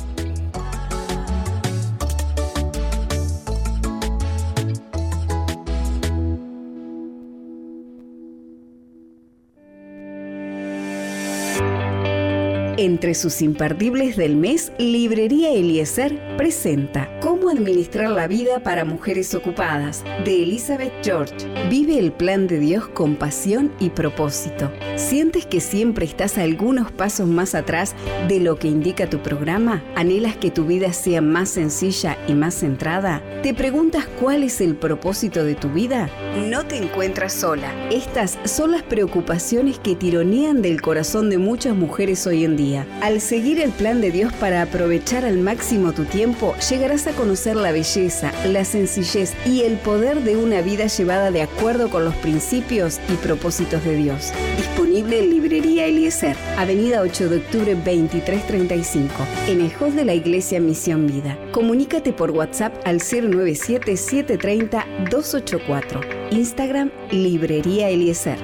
[12.77, 20.04] Entre sus imperdibles del mes, Librería Eliezer presenta Cómo administrar la vida para mujeres ocupadas,
[20.26, 21.34] de Elizabeth George.
[21.69, 24.72] Vive el plan de Dios con pasión y propósito.
[24.96, 27.96] ¿Sientes que siempre estás algunos pasos más atrás
[28.28, 29.84] de lo que indica tu programa?
[29.96, 33.22] ¿Anhelas que tu vida sea más sencilla y más centrada?
[33.41, 36.10] ¿Te preguntas cuál es el propósito de tu vida?
[36.50, 37.72] No te encuentras sola.
[37.89, 43.22] Estas son las preocupaciones que tironean del corazón de muchas mujeres hoy en día al
[43.22, 46.22] seguir el plan de Dios para aprovechar al máximo tu tiempo,
[46.69, 51.41] llegarás a conocer la belleza, la sencillez y el poder de una vida llevada de
[51.41, 54.31] acuerdo con los principios y propósitos de Dios.
[54.57, 59.13] Disponible en Librería Eliezer, Avenida 8 de Octubre 2335,
[59.47, 61.38] en el de la Iglesia Misión Vida.
[61.51, 66.01] Comunícate por WhatsApp al 097 730 284.
[66.31, 68.38] Instagram Librería Eliezer.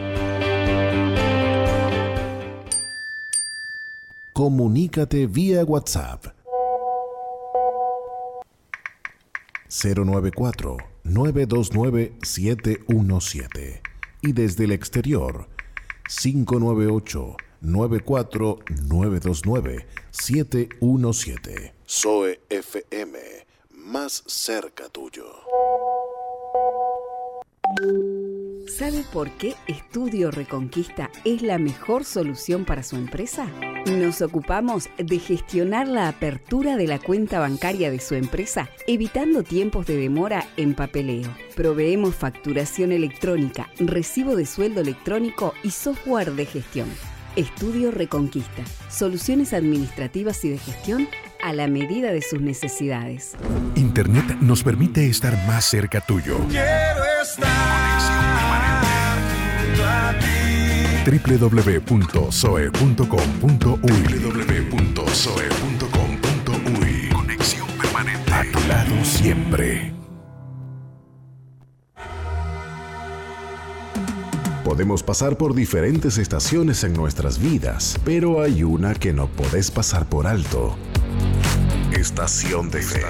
[4.33, 6.38] Comunícate vía WhatsApp
[9.69, 13.81] 094 929 717
[14.21, 15.47] y desde el exterior
[16.21, 21.73] 598 94 929 717.
[21.87, 23.19] Zoe FM,
[23.71, 25.25] más cerca tuyo.
[28.69, 33.47] ¿Sabe por qué Estudio Reconquista es la mejor solución para su empresa?
[33.87, 39.87] Nos ocupamos de gestionar la apertura de la cuenta bancaria de su empresa, evitando tiempos
[39.87, 41.29] de demora en papeleo.
[41.55, 46.89] Proveemos facturación electrónica, recibo de sueldo electrónico y software de gestión.
[47.35, 48.63] Estudio Reconquista.
[48.89, 51.07] Soluciones administrativas y de gestión
[51.41, 53.33] a la medida de sus necesidades.
[53.75, 56.37] Internet nos permite estar más cerca tuyo.
[56.49, 57.98] Quiero estar
[61.09, 62.19] www.soe.com.uy
[64.19, 68.31] www.soe.com.uy Conexión permanente.
[68.31, 69.91] A tu lado siempre.
[74.63, 80.07] Podemos pasar por diferentes estaciones en nuestras vidas, pero hay una que no podés pasar
[80.07, 80.77] por alto
[81.99, 83.01] Estación de Fe.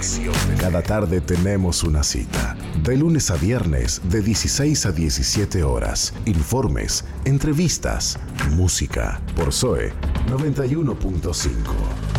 [0.60, 2.58] Cada tarde tenemos una cita.
[2.84, 6.14] De lunes a viernes, de 16 a 17 horas.
[6.26, 8.18] Informes, entrevistas,
[8.52, 9.22] música.
[9.36, 9.94] Por Zoe
[10.28, 12.19] 91.5.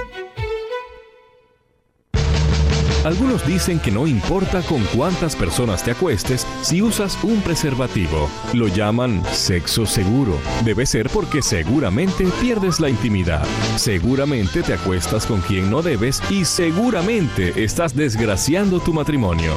[3.03, 8.29] Algunos dicen que no importa con cuántas personas te acuestes si usas un preservativo.
[8.53, 10.37] Lo llaman sexo seguro.
[10.63, 13.43] Debe ser porque seguramente pierdes la intimidad.
[13.75, 19.55] Seguramente te acuestas con quien no debes y seguramente estás desgraciando tu matrimonio.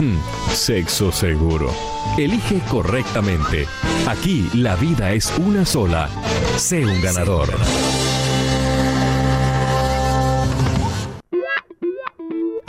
[0.00, 0.18] Hmm,
[0.52, 1.72] sexo seguro.
[2.18, 3.66] Elige correctamente.
[4.08, 6.08] Aquí la vida es una sola.
[6.56, 7.48] Sé un ganador.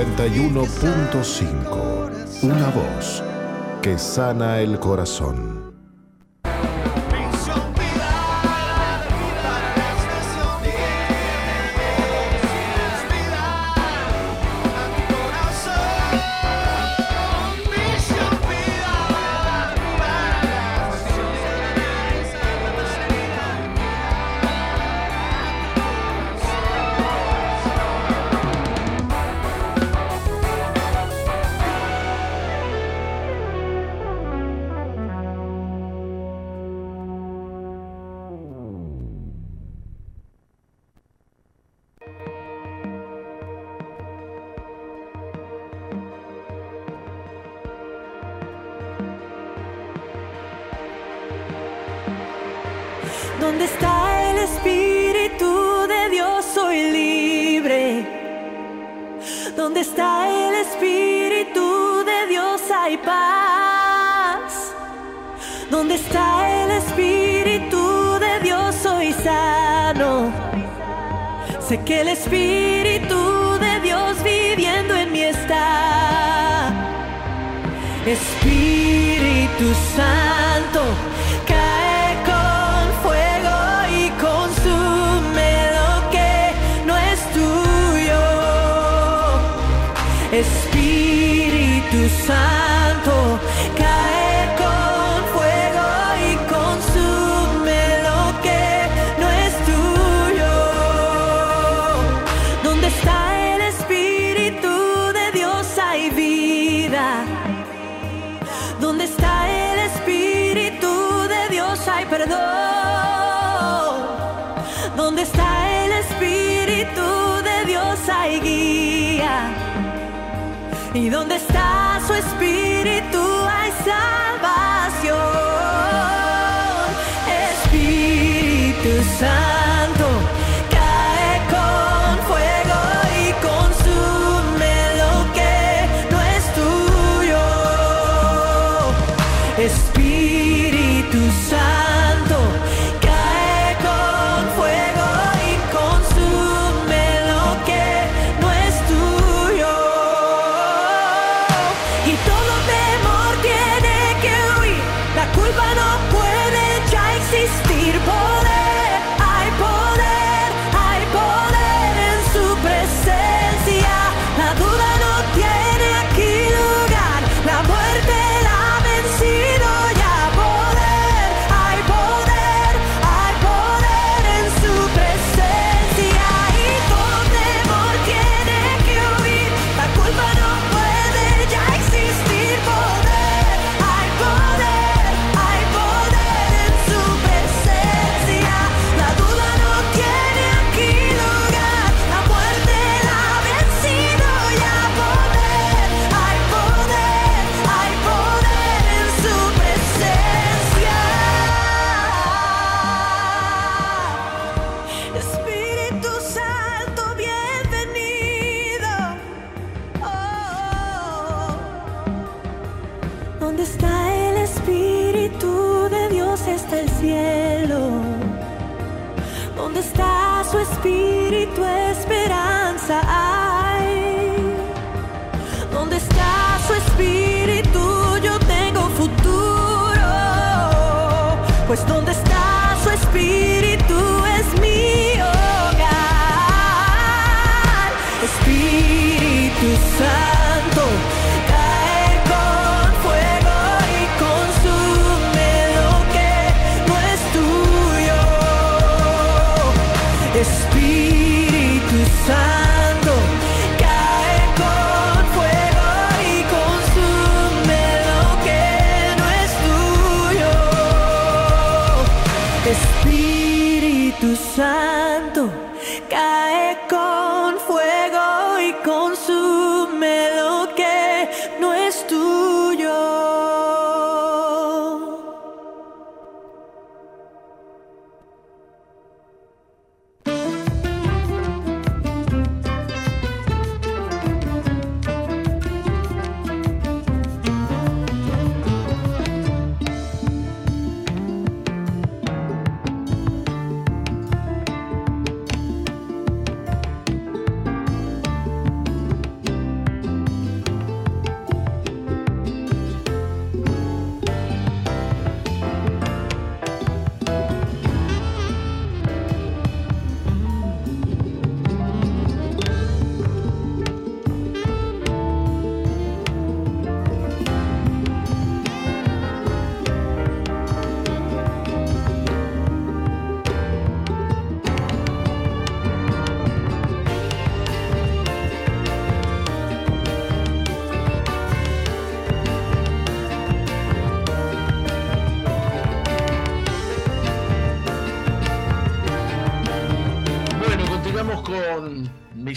[0.00, 2.42] 91.5.
[2.42, 3.22] Una voz
[3.82, 5.69] que sana el corazón.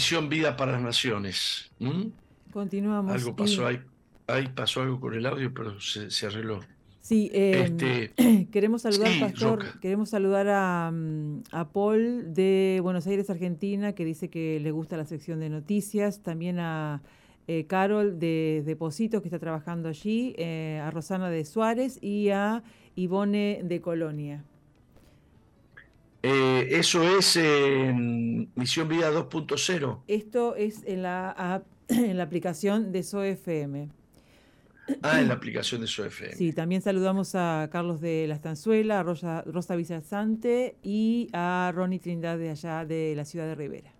[0.04, 1.70] Misión Vida para las Naciones.
[1.80, 2.10] ¿m?
[2.52, 3.10] Continuamos.
[3.10, 3.80] Algo pasó ahí.
[4.26, 6.60] Ahí pasó algo con el audio, pero se, se arregló.
[7.00, 9.78] Sí, eh, Este, queremos saludar, sí, Pastor, Roca.
[9.80, 14.98] queremos saludar a, mm, a Paul de Buenos Aires, Argentina, que dice que le gusta
[14.98, 17.00] la sección de noticias, también a
[17.46, 22.62] eh, Carol de Depositos, que está trabajando allí, eh, a Rosana de Suárez y a
[22.94, 24.44] Ivone de Colonia.
[26.24, 30.00] Eh, eso es en Misión Vida 2.0.
[30.08, 33.90] Esto es en la, app- en la aplicación de SOFM.
[35.02, 36.34] Ah, en la aplicación de su FM.
[36.34, 41.98] Sí, también saludamos a Carlos de La Estanzuela, a Rosa, Rosa Villasante y a Ronnie
[42.00, 43.92] Trindad de allá de la ciudad de Rivera.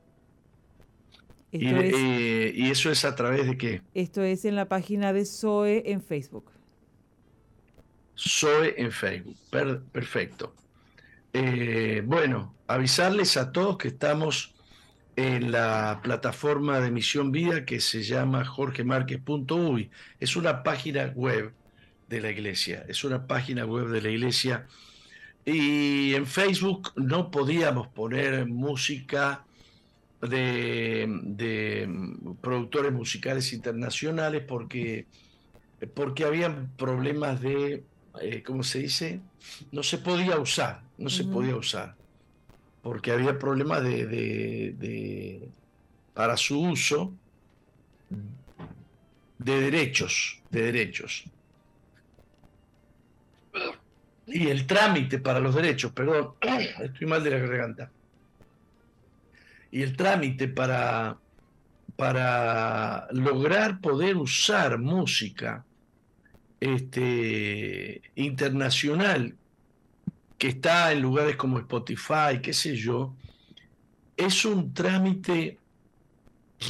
[1.53, 3.81] Y, Esto, es, eh, ¿y eso es a través de qué?
[3.95, 6.51] esto es en la página de SOE en Facebook.
[8.17, 9.37] Zoe en Facebook.
[9.51, 10.55] Per- perfecto.
[11.37, 14.55] Eh, bueno, avisarles a todos que estamos
[15.17, 19.91] en la plataforma de Misión Vida que se llama jorgemarquez.uy.
[20.21, 21.53] Es una página web
[22.09, 24.69] de la iglesia, es una página web de la iglesia.
[25.45, 29.45] Y en Facebook no podíamos poner música
[30.21, 31.89] de,
[32.41, 35.07] productores musicales internacionales porque,
[35.95, 37.83] porque habían problemas de,
[38.21, 39.21] eh, ¿cómo se dice?
[39.73, 41.95] No se podía usar, no se podía usar,
[42.83, 45.49] porque había problemas de, de- de-
[46.13, 47.13] para su uso
[49.39, 51.25] de derechos, de derechos.
[54.27, 56.35] Y el trámite para los derechos, perdón,
[56.81, 57.91] estoy mal de la garganta.
[59.71, 61.17] Y el trámite para,
[61.97, 65.65] para lograr poder usar música
[66.65, 69.37] este, internacional
[70.39, 73.15] que está en lugares como Spotify, qué sé yo,
[74.17, 75.59] es un trámite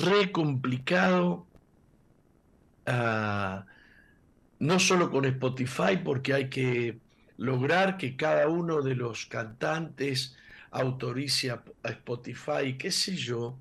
[0.02, 1.46] re complicado,
[2.86, 3.64] ah,
[4.58, 6.98] no solo con Spotify, porque hay que
[7.36, 10.36] lograr que cada uno de los cantantes
[10.72, 13.56] autorice a, a Spotify, qué sé yo,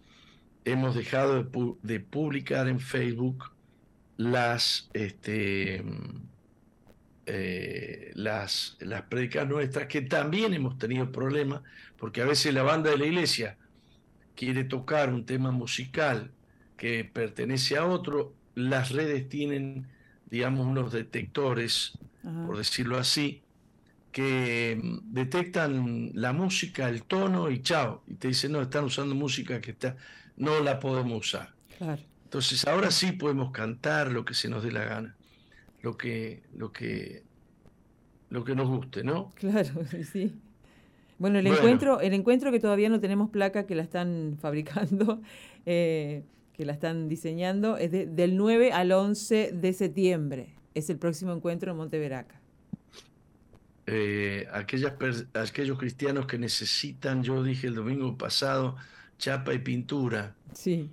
[0.64, 1.42] Hemos dejado
[1.82, 3.50] de, publicar en Facebook
[4.16, 5.82] las, este,
[7.26, 11.62] eh, las, las prédicas nuestras, que también hemos tenido problemas,
[11.98, 13.58] porque a veces la banda de la iglesia
[14.36, 16.30] quiere tocar un tema musical
[16.81, 19.87] que pertenece a otro, las redes tienen,
[20.31, 21.99] digamos, unos detectores,
[22.47, 23.43] por decirlo así,
[24.12, 28.03] que mm, detectan la música, el tono y chao.
[28.07, 29.95] Y te dicen, no, están usando música que está,
[30.39, 31.53] no la podemos usar.
[32.24, 35.16] Entonces ahora sí podemos cantar lo que se nos dé la gana,
[35.83, 37.24] lo que, lo que,
[38.31, 39.35] lo que nos guste, ¿no?
[39.35, 40.33] Claro, sí.
[41.18, 45.20] Bueno, el encuentro, el encuentro que todavía no tenemos placa, que la están fabricando,
[45.66, 46.24] eh,
[46.61, 50.50] que la están diseñando, es del 9 al 11 de septiembre.
[50.74, 52.38] Es el próximo encuentro en Monteveraca.
[53.86, 54.92] Eh, aquellas
[55.32, 58.76] aquellos cristianos que necesitan, yo dije el domingo pasado,
[59.16, 60.36] chapa y pintura.
[60.52, 60.90] Sí.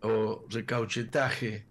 [0.00, 1.66] O recauchetaje,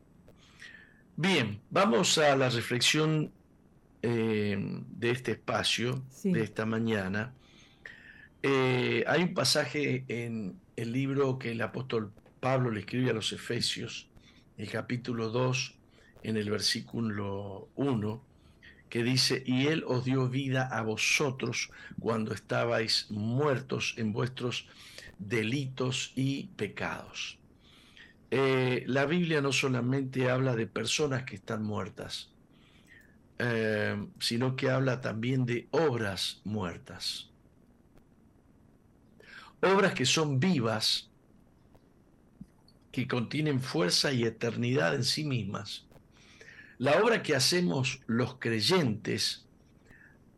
[1.18, 3.32] Bien, vamos a la reflexión
[4.02, 7.34] eh, de este espacio, de esta mañana.
[8.42, 13.34] Eh, hay un pasaje en el libro que el apóstol Pablo le escribe a los
[13.34, 14.10] Efesios,
[14.58, 15.76] el capítulo 2,
[16.24, 18.24] en el versículo 1,
[18.90, 24.68] que dice, y Él os dio vida a vosotros cuando estabais muertos en vuestros
[25.20, 27.41] delitos y pecados.
[28.32, 32.32] Eh, la Biblia no solamente habla de personas que están muertas,
[33.38, 37.30] eh, sino que habla también de obras muertas.
[39.62, 41.12] Obras que son vivas,
[42.92, 45.86] que contienen fuerza y eternidad en sí mismas
[46.82, 49.46] la obra que hacemos los creyentes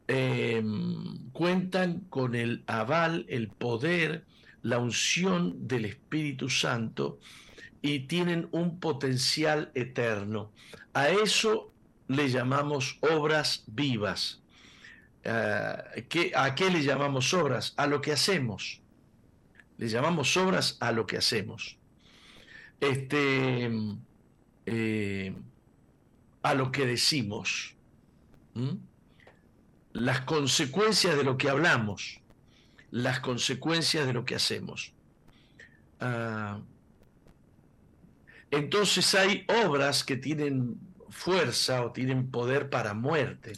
[0.09, 4.25] em, cuentan con el aval, el poder,
[4.61, 7.21] la unción del Espíritu Santo
[7.83, 10.51] y tienen un potencial eterno.
[10.93, 11.71] A eso
[12.07, 14.41] le llamamos obras vivas.
[15.25, 17.73] Eh, ¿A qué le llamamos obras?
[17.75, 18.81] A lo que hacemos.
[19.77, 21.77] Le llamamos obras a lo que hacemos.
[22.79, 23.69] Este,
[24.65, 25.35] eh,
[26.41, 27.75] a lo que decimos,
[29.91, 32.21] las consecuencias de lo que hablamos,
[32.91, 34.93] las consecuencias de lo que hacemos.
[35.99, 36.59] Ah,
[38.53, 40.77] entonces hay obras que tienen
[41.09, 43.53] fuerza o tienen poder para muerte.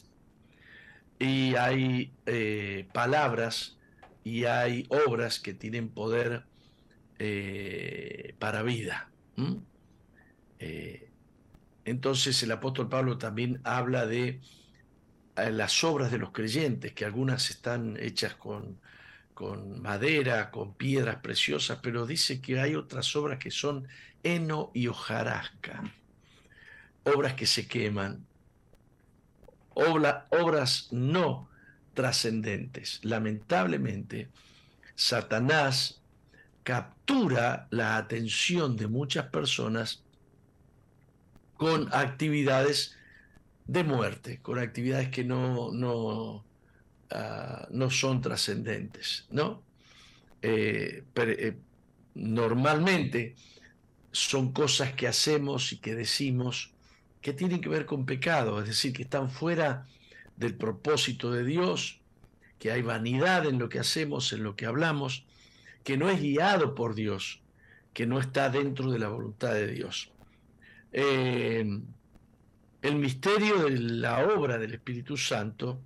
[1.19, 3.77] Y hay eh, palabras
[4.23, 6.43] y hay obras que tienen poder
[7.19, 9.09] eh, para vida.
[10.59, 11.09] Eh,
[11.85, 14.41] entonces el apóstol Pablo también habla de
[15.35, 18.79] las obras de los creyentes, que algunas están hechas con,
[19.33, 23.87] con madera, con piedras preciosas, pero dice que hay otras obras que son
[24.25, 25.83] heno y hojarasca,
[27.03, 28.25] obras que se queman,
[29.75, 31.47] obras no
[31.93, 32.99] trascendentes.
[33.03, 34.29] Lamentablemente,
[34.95, 36.01] Satanás
[36.63, 40.03] captura la atención de muchas personas
[41.55, 42.97] con actividades
[43.67, 46.43] de muerte, con actividades que no, no,
[47.11, 49.61] ah, no son trascendentes, ¿no?
[50.41, 51.57] Eh, eh,
[52.15, 53.35] normalmente
[54.15, 56.71] son cosas que hacemos y que decimos
[57.21, 59.87] que tienen que ver con pecado, es decir, que están fuera
[60.37, 61.99] del propósito de Dios,
[62.59, 65.25] que hay vanidad en lo que hacemos, en lo que hablamos,
[65.83, 67.41] que no es guiado por Dios,
[67.93, 70.11] que no está dentro de la voluntad de Dios.
[70.93, 71.81] Eh,
[72.81, 75.81] el misterio de la obra del Espíritu Santo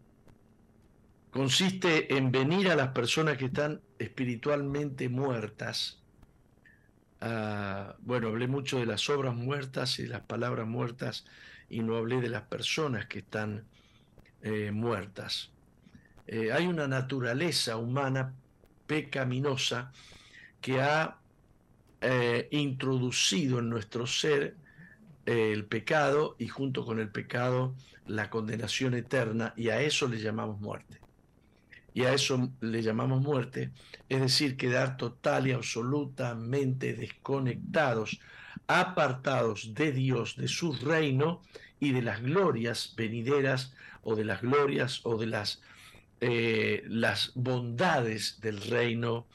[1.31, 5.99] consiste en venir a las personas que están espiritualmente muertas.
[7.21, 11.25] Ah, bueno, hablé mucho de las obras muertas y las palabras muertas
[11.69, 13.65] y no hablé de las personas que están
[14.41, 15.51] eh, muertas.
[16.27, 18.33] Eh, hay una naturaleza humana
[18.87, 19.91] pecaminosa
[20.61, 21.17] que ha
[22.01, 24.55] eh, introducido en nuestro ser
[25.25, 27.75] el pecado y junto con el pecado
[28.07, 30.99] la condenación eterna y a eso le llamamos muerte.
[31.99, 33.71] Y a eso le llamamos muerte,
[34.07, 38.21] es decir, quedar total y absolutamente desconectados,
[38.67, 41.41] apartados de Dios, de su reino
[41.77, 45.61] y de las glorias venideras o de las glorias o de las
[46.21, 49.27] eh, las bondades del reino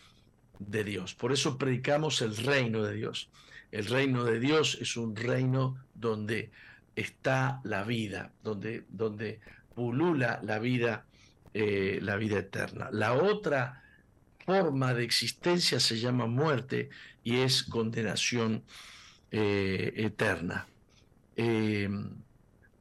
[0.58, 1.14] de Dios.
[1.14, 3.28] Por eso predicamos el reino de Dios.
[3.72, 6.50] El reino de Dios es un reino donde
[6.96, 9.40] está la vida, donde, donde
[9.74, 11.04] pulula la vida,
[11.54, 12.88] eh, la vida eterna.
[12.92, 13.82] La otra
[14.44, 16.90] forma de existencia se llama muerte
[17.22, 18.62] y es condenación
[19.30, 20.66] eh, eterna.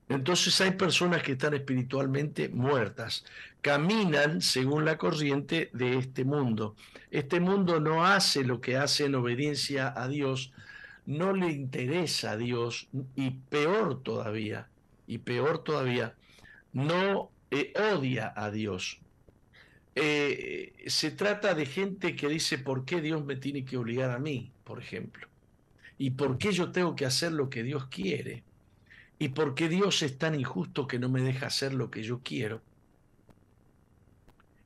[0.09, 3.24] entonces hay personas que están espiritualmente muertas
[3.63, 6.76] caminan según la corriente de este mundo.
[7.09, 10.51] Este mundo no hace lo que hace en obediencia a Dios,
[11.05, 14.67] no le interesa a Dios y peor todavía,
[15.07, 16.13] y peor todavía,
[16.74, 18.99] no eh, odia a Dios.
[19.95, 24.20] Eh, se trata de gente que dice, ¿por qué Dios me tiene que obligar a
[24.20, 25.28] mí, por ejemplo?
[25.97, 28.43] ¿Y por qué yo tengo que hacer lo que Dios quiere?
[29.20, 32.22] ¿Y por qué Dios es tan injusto que no me deja hacer lo que yo
[32.24, 32.62] quiero?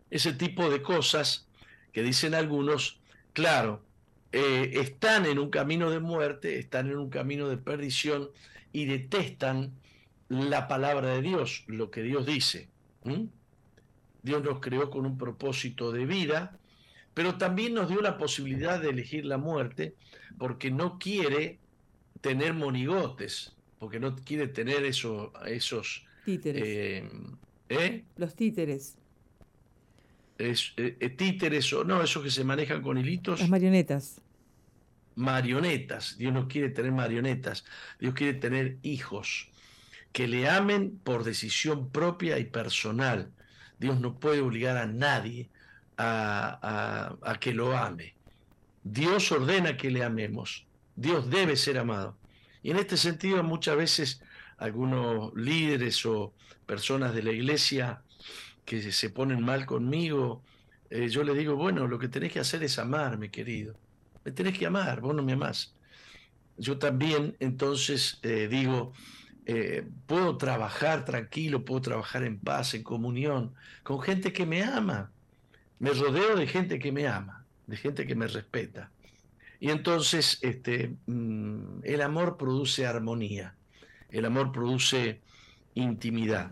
[0.09, 1.47] ese tipo de cosas
[1.91, 2.99] que dicen algunos,
[3.33, 3.83] claro,
[4.31, 8.29] eh, están en un camino de muerte, están en un camino de perdición
[8.71, 9.73] y detestan
[10.29, 12.69] la palabra de Dios, lo que Dios dice.
[14.21, 16.57] Dios nos creó con un propósito de vida,
[17.13, 19.95] pero también nos dio la posibilidad de elegir la muerte
[20.37, 21.59] porque no quiere
[22.21, 26.05] tener monigotes, porque no quiere tener eso, esos...
[26.25, 26.63] Títeres.
[26.65, 27.09] Eh,
[27.69, 28.03] ¿eh?
[28.17, 28.97] Los títeres
[30.37, 33.39] es, eh, eh, títeres o no, esos que se manejan con hilitos.
[33.39, 34.21] Las marionetas.
[35.15, 36.17] Marionetas.
[36.17, 37.65] Dios no quiere tener marionetas.
[37.99, 39.49] Dios quiere tener hijos
[40.17, 43.31] que le amen por decisión propia y personal.
[43.77, 45.51] Dios no puede obligar a nadie
[45.95, 48.15] a, a que lo ame.
[48.83, 50.65] Dios ordena que le amemos.
[50.95, 52.17] Dios debe ser amado.
[52.63, 54.23] Y en este sentido muchas veces
[54.57, 56.33] algunos líderes o
[56.65, 58.01] personas de la iglesia
[58.65, 60.41] que se ponen mal conmigo,
[60.89, 63.75] eh, yo le digo, bueno, lo que tenés que hacer es amarme, querido.
[64.25, 65.75] Me tenés que amar, vos no me amás.
[66.57, 68.93] Yo también, entonces, eh, digo,
[69.49, 75.09] eh, puedo trabajar tranquilo, puedo trabajar en paz, en comunión, con gente que me ama.
[75.79, 78.91] Me rodeo de gente que me ama, de gente que me respeta.
[79.61, 83.55] Y entonces este, mm, el amor produce armonía,
[84.09, 85.21] el amor produce
[85.75, 86.51] intimidad.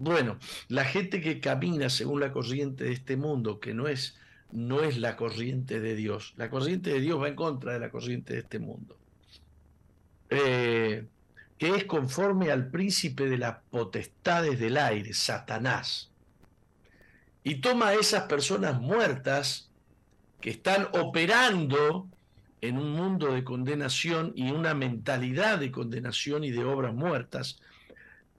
[0.00, 4.16] Bueno, la gente que camina según la corriente de este mundo, que no es,
[4.50, 7.90] no es la corriente de Dios, la corriente de Dios va en contra de la
[7.90, 8.98] corriente de este mundo,
[10.30, 11.06] eh,
[11.62, 16.10] que es conforme al príncipe de las potestades del aire, Satanás,
[17.44, 19.70] y toma a esas personas muertas
[20.40, 22.08] que están operando
[22.60, 27.60] en un mundo de condenación y una mentalidad de condenación y de obras muertas,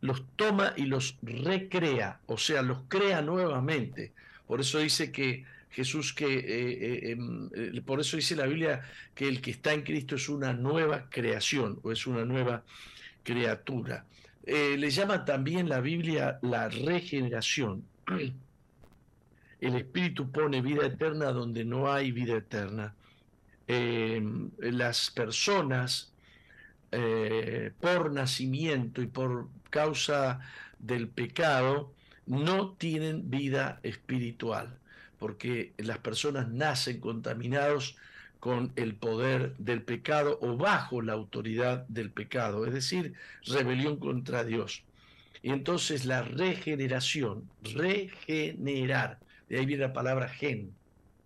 [0.02, 4.12] los toma y los recrea, o sea, los crea nuevamente.
[4.48, 8.82] Por eso dice que Jesús que, eh, eh, em, eh, por eso dice la Biblia
[9.16, 12.66] que el que está en Cristo es una nueva creación o es una nueva
[13.24, 14.06] criatura.
[14.46, 17.84] le llama también la Biblia la regeneración.
[19.62, 22.94] El Espíritu pone vida eterna donde no hay vida eterna.
[23.66, 26.12] Em, las personas,
[27.80, 30.42] por nacimiento y por causa
[30.80, 31.94] del pecado,
[32.28, 34.78] no tienen vida espiritual
[35.24, 37.96] porque las personas nacen contaminados
[38.44, 43.14] con el poder del pecado o bajo la autoridad del pecado, es decir,
[43.46, 44.84] rebelión contra Dios.
[45.42, 49.18] Y entonces la regeneración, regenerar,
[49.48, 50.74] de ahí viene la palabra gen,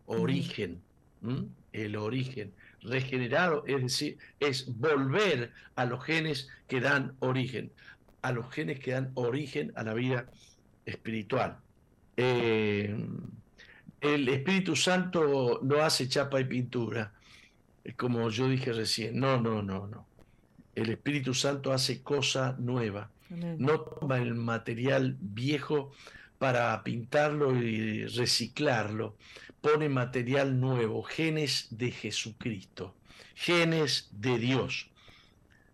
[0.06, 0.80] origen,
[1.74, 2.54] el origen.
[2.84, 7.72] Regenerado, es decir, es volver a los genes que dan origen,
[8.22, 10.30] a los genes que dan origen a la vida
[10.86, 11.58] espiritual.
[12.16, 12.96] Eh,
[14.08, 17.14] el Espíritu Santo no hace chapa y pintura,
[17.96, 19.20] como yo dije recién.
[19.20, 20.08] No, no, no, no.
[20.76, 23.10] El Espíritu Santo hace cosa nueva.
[23.30, 25.92] No toma el material viejo
[26.38, 29.18] para pintarlo y reciclarlo.
[29.62, 32.96] Pone material nuevo, genes de Jesucristo,
[33.36, 34.90] genes de Dios.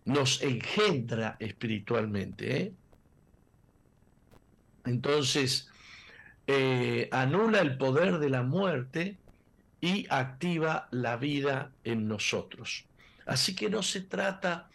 [0.04, 2.62] Nos engendra espiritualmente.
[2.62, 2.72] ¿eh?
[4.84, 5.70] Entonces,
[6.46, 9.16] eh, anula el poder de la muerte
[9.80, 12.84] y activa la vida en nosotros.
[13.26, 14.68] Así que no se trata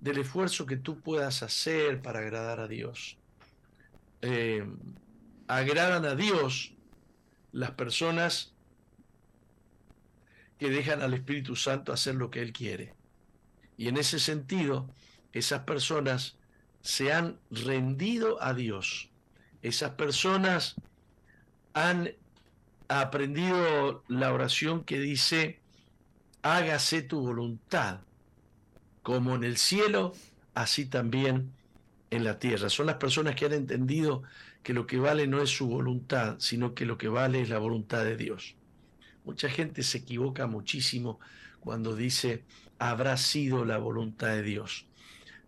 [0.00, 3.16] del esfuerzo que tú puedas hacer para agradar a Dios.
[4.22, 4.66] Eh,
[5.48, 6.72] agradan a Dios
[7.52, 8.52] las personas
[10.58, 12.94] que dejan al Espíritu Santo hacer lo que Él quiere.
[13.76, 14.88] Y en ese sentido,
[15.32, 16.36] esas personas
[16.80, 19.08] se han rendido a Dios.
[19.62, 20.76] Esas personas
[21.78, 22.10] han
[22.88, 25.60] aprendido la oración que dice,
[26.42, 28.00] hágase tu voluntad,
[29.02, 30.12] como en el cielo,
[30.54, 31.52] así también
[32.10, 32.68] en la tierra.
[32.68, 34.24] Son las personas que han entendido
[34.64, 37.58] que lo que vale no es su voluntad, sino que lo que vale es la
[37.58, 38.56] voluntad de Dios.
[39.24, 41.20] Mucha gente se equivoca muchísimo
[41.60, 42.42] cuando dice,
[42.78, 44.86] habrá sido la voluntad de Dios.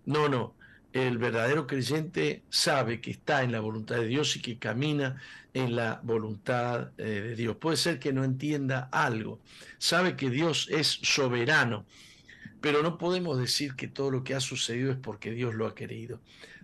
[0.04, 0.54] No, no,
[0.92, 5.20] el verdadero creyente sabe que está en la voluntad de Dios y que camina
[5.54, 7.56] en la voluntad eh, de Dios.
[7.56, 9.40] Puede ser que no entienda algo,
[9.78, 11.86] sabe que Dios es soberano,
[12.60, 15.74] pero no podemos decir que todo lo que ha sucedido es porque Dios lo ha
[15.74, 16.20] querido.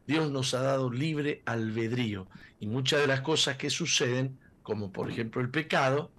[0.07, 2.29] Dios nos ha dado libre albedrío
[2.61, 6.11] y muchas de las cosas que suceden, como por ejemplo el pecado,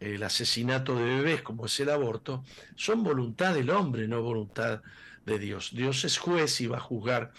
[0.00, 4.80] el asesinato de bebés, como es el aborto, son voluntad del hombre, no voluntad de
[5.26, 5.70] Dios.
[5.72, 7.32] Dios es juez y va a juzgar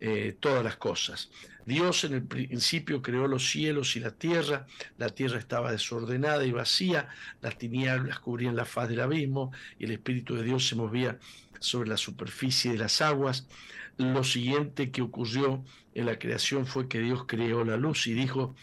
[0.00, 1.30] eh, todas las cosas.
[1.66, 4.66] Dios en el principio creó los cielos y la tierra,
[4.96, 7.08] la tierra estaba desordenada y vacía,
[7.42, 11.18] las tinieblas cubrían la faz del abismo y el Espíritu de Dios se movía
[11.60, 13.46] sobre la superficie de las aguas.
[13.98, 15.64] Lo siguiente que ocurrió
[15.94, 18.54] en la creación fue que Dios creó la luz y dijo,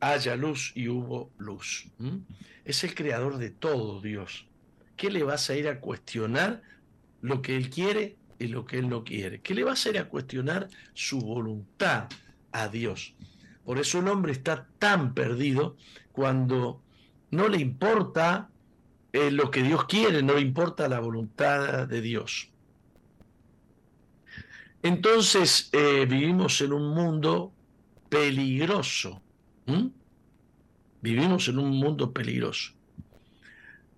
[0.00, 1.86] haya luz y hubo luz.
[2.64, 4.46] Es el creador de todo Dios.
[4.96, 6.62] ¿Qué le vas a ir a cuestionar
[7.22, 9.40] lo que Él quiere y lo que Él no quiere?
[9.40, 12.08] ¿Qué le vas a ir a cuestionar su voluntad?
[12.52, 13.14] a Dios.
[13.64, 15.76] Por eso el hombre está tan perdido
[16.12, 16.82] cuando
[17.30, 18.48] no le importa
[19.12, 22.48] eh, lo que Dios quiere, no le importa la voluntad de Dios.
[24.82, 27.52] Entonces eh, vivimos en un mundo
[28.08, 29.22] peligroso.
[31.00, 32.72] Vivimos en un mundo peligroso.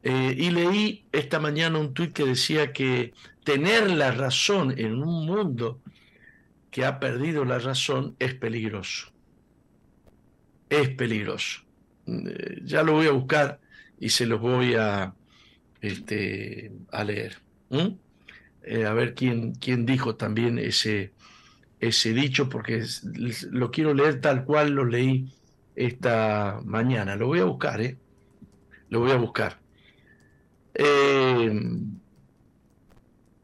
[0.03, 3.13] Eh, y leí esta mañana un tuit que decía que
[3.45, 5.81] tener la razón en un mundo
[6.71, 9.13] que ha perdido la razón es peligroso.
[10.69, 11.61] Es peligroso.
[12.07, 13.61] Eh, ya lo voy a buscar
[14.01, 15.15] y se los voy a,
[15.81, 17.37] este, a leer.
[18.65, 21.13] Eh, a ver quién, quién dijo también ese,
[21.79, 22.85] ese dicho, porque
[23.51, 25.33] lo quiero leer tal cual lo leí
[25.77, 27.17] esta mañana.
[27.17, 27.99] Lo voy a buscar, ¿eh?
[28.89, 29.62] Lo voy a buscar.
[30.75, 31.61] Eh,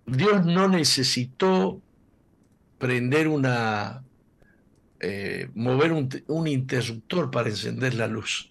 [0.07, 1.83] Dios no necesitó
[2.79, 4.03] prender una,
[5.01, 8.49] eh, mover un, interruptor para encender la luz.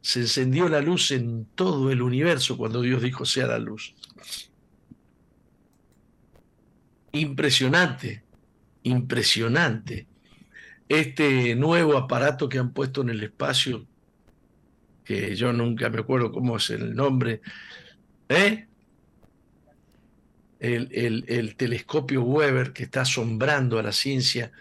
[0.00, 3.94] Se encendió la luz en todo el universo cuando Dios dijo sea la luz.
[7.12, 8.22] Impresionante,
[8.82, 10.06] impresionante.
[10.88, 13.86] Este nuevo aparato que han puesto en el espacio,
[15.04, 17.40] que yo nunca me acuerdo cómo es el nombre,
[18.28, 18.68] ¿eh?
[20.60, 24.52] el, telescopio Weber que está asombrando a la ciencia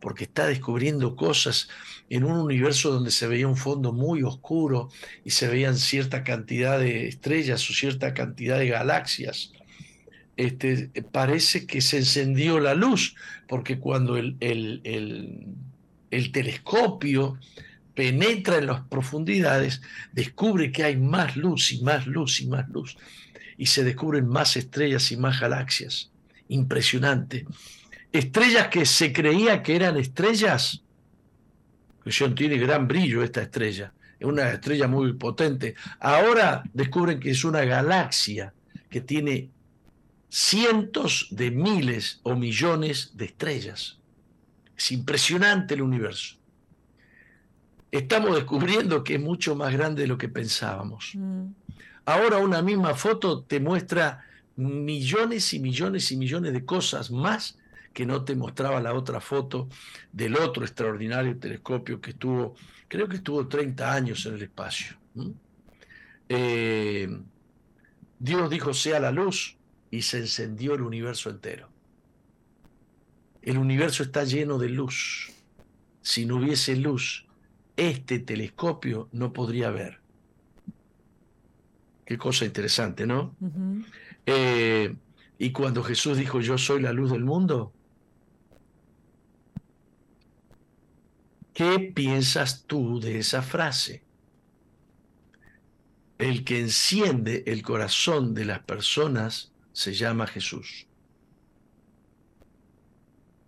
[0.00, 1.68] porque está descubriendo cosas
[2.08, 4.88] en un universo donde se veía un fondo muy oscuro
[5.24, 9.52] y se veían cierta cantidad de estrellas o cierta cantidad de galaxias.
[10.36, 13.14] Este, parece que se encendió la luz,
[13.46, 15.44] porque cuando el, el, el,
[16.10, 17.38] el telescopio
[17.94, 19.82] penetra en las profundidades,
[20.12, 22.96] descubre que hay más luz y más luz y más luz,
[23.56, 26.10] y se descubren más estrellas y más galaxias.
[26.48, 27.46] Impresionante.
[28.12, 30.82] Estrellas que se creía que eran estrellas,
[32.04, 35.74] que tiene gran brillo esta estrella, es una estrella muy potente.
[35.98, 38.52] Ahora descubren que es una galaxia
[38.90, 39.50] que tiene
[40.28, 43.98] cientos de miles o millones de estrellas.
[44.76, 46.39] Es impresionante el universo.
[47.90, 51.12] Estamos descubriendo que es mucho más grande de lo que pensábamos.
[51.14, 51.46] Mm.
[52.04, 54.24] Ahora una misma foto te muestra
[54.56, 57.56] millones y millones y millones de cosas más
[57.92, 59.68] que no te mostraba la otra foto
[60.12, 62.54] del otro extraordinario telescopio que estuvo,
[62.88, 64.96] creo que estuvo 30 años en el espacio.
[66.28, 67.08] Eh,
[68.18, 69.56] Dios dijo sea la luz
[69.90, 71.68] y se encendió el universo entero.
[73.42, 75.32] El universo está lleno de luz.
[76.02, 77.26] Si no hubiese luz,
[77.76, 80.00] este telescopio no podría ver.
[82.04, 83.36] Qué cosa interesante, ¿no?
[84.26, 84.94] Eh,
[85.38, 87.72] y cuando Jesús dijo, yo soy la luz del mundo,
[91.54, 94.02] ¿qué piensas tú de esa frase?
[96.18, 100.86] El que enciende el corazón de las personas se llama Jesús.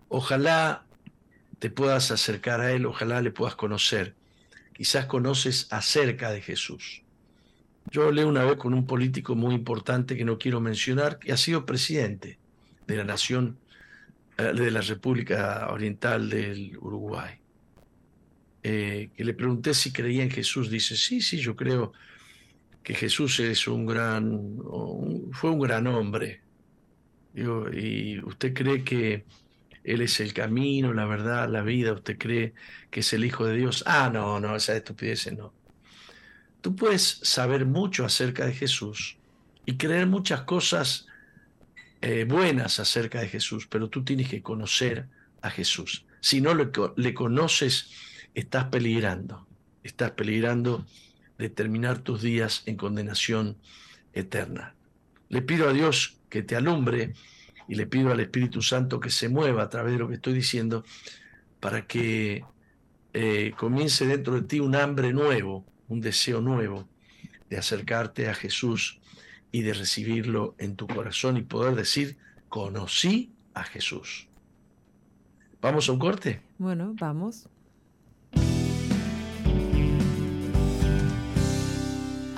[0.08, 0.86] Ojalá
[1.62, 4.16] te puedas acercar a Él, ojalá le puedas conocer.
[4.74, 7.04] Quizás conoces acerca de Jesús.
[7.88, 11.36] Yo hablé una vez con un político muy importante que no quiero mencionar, que ha
[11.36, 12.40] sido presidente
[12.88, 13.58] de la nación,
[14.38, 17.38] eh, de la República Oriental del Uruguay.
[18.64, 20.68] Eh, que le pregunté si creía en Jesús.
[20.68, 21.92] Dice, sí, sí, yo creo
[22.82, 24.58] que Jesús es un gran,
[25.30, 26.40] fue un gran hombre.
[27.36, 29.24] ¿y usted cree que
[29.84, 31.92] Él es el camino, la verdad, la vida?
[31.92, 32.54] ¿Usted cree
[32.90, 33.82] que es el Hijo de Dios?
[33.86, 35.52] Ah, no, no, esa estupidez no.
[36.60, 39.16] Tú puedes saber mucho acerca de Jesús
[39.66, 41.06] y creer muchas cosas
[42.00, 45.08] eh, buenas acerca de Jesús, pero tú tienes que conocer
[45.40, 46.04] a Jesús.
[46.20, 47.90] Si no le conoces,
[48.34, 49.46] estás peligrando,
[49.82, 50.86] estás peligrando
[51.38, 53.56] de terminar tus días en condenación
[54.12, 54.74] eterna.
[55.28, 57.14] Le pido a Dios que te alumbre
[57.68, 60.34] y le pido al Espíritu Santo que se mueva a través de lo que estoy
[60.34, 60.84] diciendo
[61.60, 62.44] para que
[63.12, 66.88] eh, comience dentro de ti un hambre nuevo, un deseo nuevo
[67.48, 69.00] de acercarte a Jesús
[69.52, 72.16] y de recibirlo en tu corazón y poder decir,
[72.48, 74.28] conocí a Jesús.
[75.60, 76.40] ¿Vamos a un corte?
[76.58, 77.48] Bueno, vamos.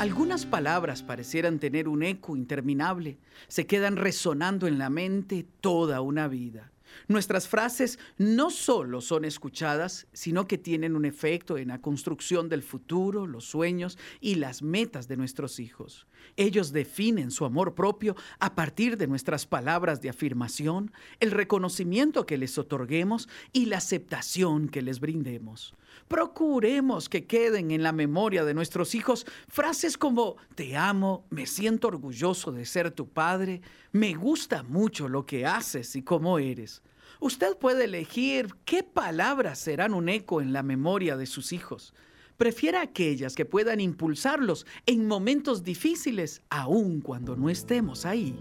[0.04, 3.16] Algunas palabras parecieran tener un eco interminable,
[3.48, 6.72] se quedan resonando en la mente toda una vida.
[7.08, 12.62] Nuestras frases no solo son escuchadas, sino que tienen un efecto en la construcción del
[12.62, 16.06] futuro, los sueños y las metas de nuestros hijos.
[16.36, 22.36] Ellos definen su amor propio a partir de nuestras palabras de afirmación, el reconocimiento que
[22.36, 25.74] les otorguemos y la aceptación que les brindemos.
[26.08, 31.88] Procuremos que queden en la memoria de nuestros hijos frases como te amo, me siento
[31.88, 36.82] orgulloso de ser tu padre, me gusta mucho lo que haces y cómo eres.
[37.20, 41.94] Usted puede elegir qué palabras serán un eco en la memoria de sus hijos.
[42.36, 48.36] Prefiera aquellas que puedan impulsarlos en momentos difíciles, aun cuando no estemos ahí.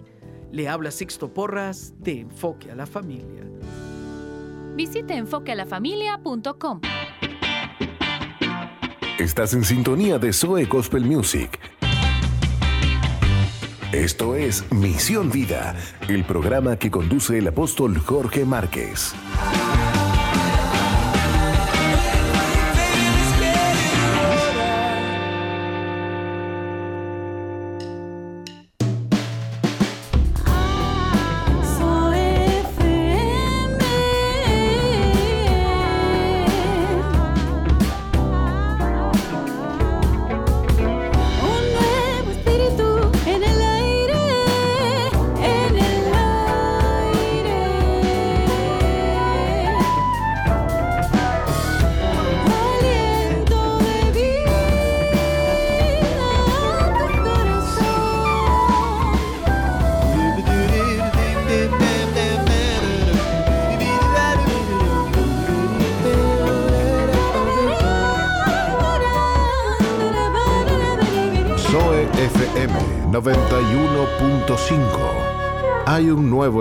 [0.52, 3.48] Le habla Sixto Porras de Enfoque a la Familia.
[4.76, 6.82] Visite enfoquealafamilia.com.
[9.20, 11.60] Estás en sintonía de Zoe Gospel Music.
[13.92, 15.76] Esto es Misión Vida,
[16.08, 19.14] el programa que conduce el apóstol Jorge Márquez.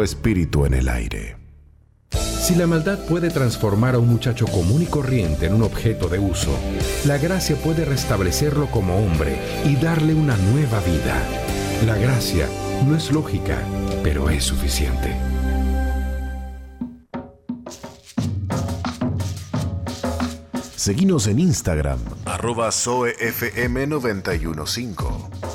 [0.03, 1.37] Espíritu en el aire.
[2.13, 6.19] Si la maldad puede transformar a un muchacho común y corriente en un objeto de
[6.19, 6.55] uso,
[7.07, 11.23] la gracia puede restablecerlo como hombre y darle una nueva vida.
[11.87, 12.49] La gracia
[12.87, 13.59] no es lógica,
[14.03, 15.17] pero es suficiente.
[20.83, 25.52] Seguinos en Instagram, arroba zoefm915.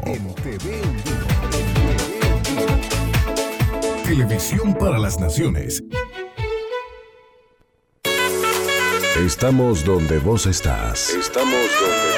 [4.05, 5.83] Televisión para las Naciones.
[9.19, 11.15] Estamos donde vos estás.
[11.15, 12.10] Estamos donde vos estás.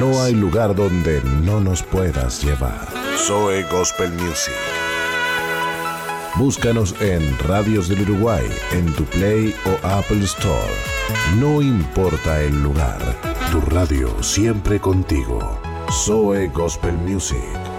[0.00, 2.88] No hay lugar donde no nos puedas llevar.
[3.16, 4.54] Zoe Gospel Music.
[6.34, 10.74] Búscanos en Radios del Uruguay, en tu Play o Apple Store.
[11.38, 12.98] No importa el lugar,
[13.52, 15.60] tu radio siempre contigo.
[15.92, 17.73] Zoe Gospel Music.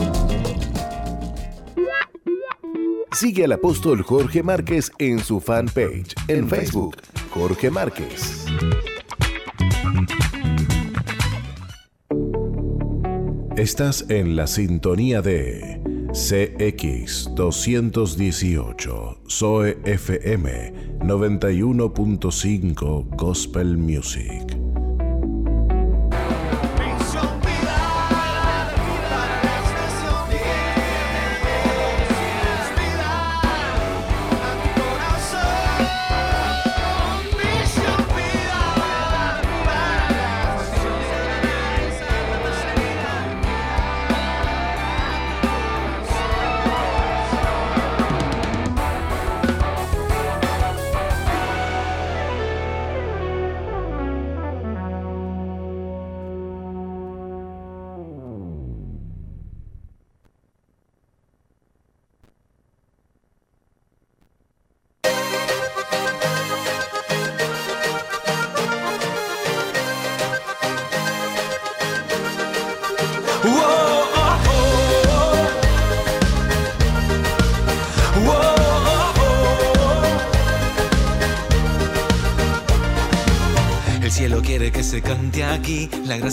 [3.16, 6.98] Sigue al apóstol Jorge Márquez en su fanpage en Facebook,
[7.30, 8.46] Jorge Márquez.
[13.56, 24.55] Estás en la sintonía de CX 218, Zoe FM 91.5 Gospel Music.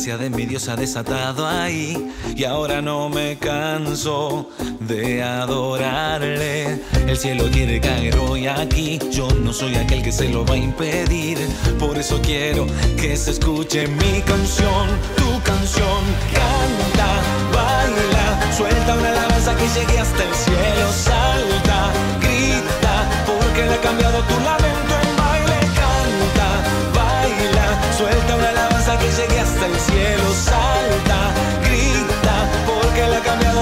[0.03, 2.13] Gracia de mi Dios ha desatado ahí.
[2.35, 4.51] Y ahora no me canso
[4.81, 6.81] de adorarle.
[7.07, 10.57] El cielo quiere caer hoy aquí, yo no soy aquel que se lo va a
[10.57, 11.39] impedir,
[11.79, 12.67] por eso quiero
[12.97, 16.03] que se escuche mi canción, tu canción,
[16.35, 17.09] canta,
[17.55, 22.95] baila, suelta una alabanza que llegue hasta el cielo, salta, grita,
[23.27, 26.49] porque le ha cambiado tu lamento en baile, canta,
[26.95, 29.92] baila, suelta una alabanza que llegue hasta el cielo,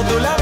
[0.09, 0.40] tu lamento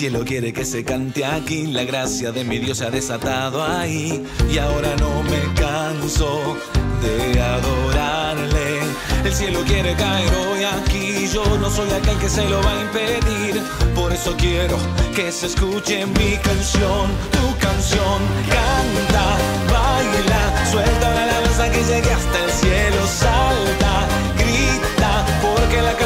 [0.00, 4.24] cielo quiere que se cante aquí, la gracia de mi Dios se ha desatado ahí.
[4.50, 6.56] Y ahora no me canso
[7.02, 8.80] de adorarle.
[9.22, 12.80] El cielo quiere caer hoy aquí, yo no soy aquel que se lo va a
[12.80, 13.60] impedir,
[13.94, 14.78] por eso quiero
[15.14, 18.20] que se escuche mi canción, tu canción,
[18.56, 19.26] canta,
[19.70, 24.08] baila, suelta una alabanza que llegue hasta el cielo, salta,
[24.38, 25.96] grita, porque le ha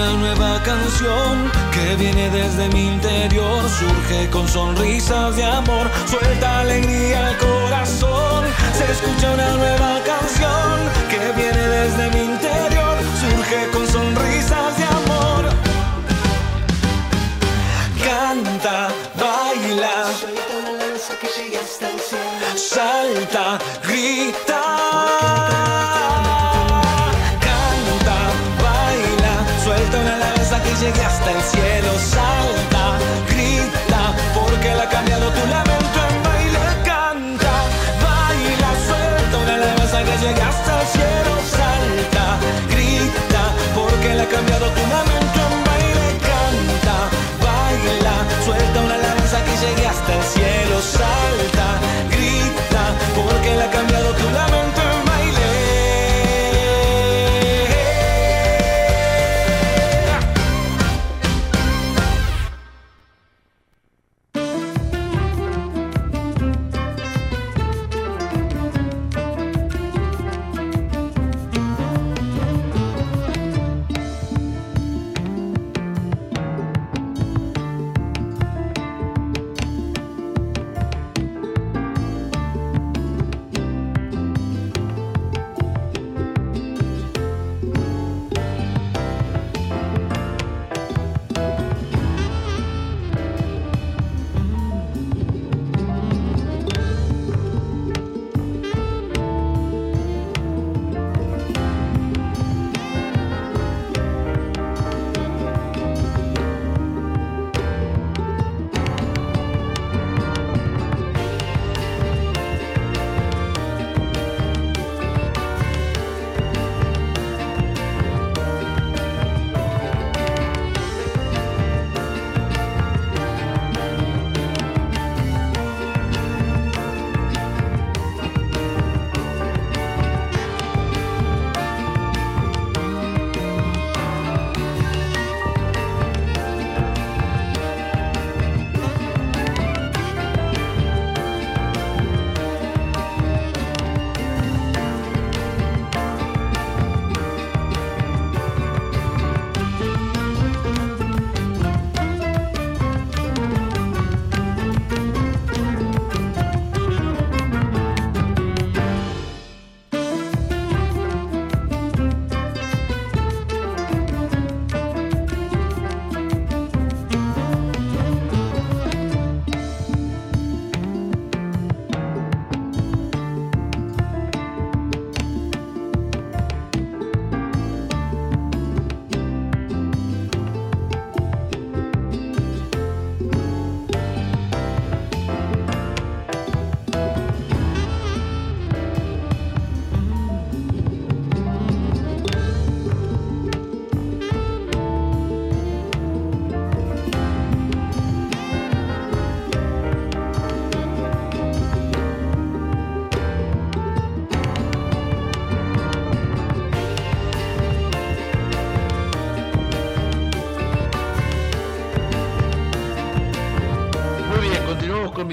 [0.00, 7.26] una nueva canción que viene desde mi interior, surge con sonrisas de amor, suelta alegría
[7.26, 8.44] al corazón.
[8.78, 10.76] Se escucha una nueva canción
[11.10, 15.44] que viene desde mi interior, surge con sonrisas de amor.
[18.02, 20.06] Canta, baila,
[22.56, 24.69] salta, grita.
[30.98, 32.59] Hasta el cielo, salta,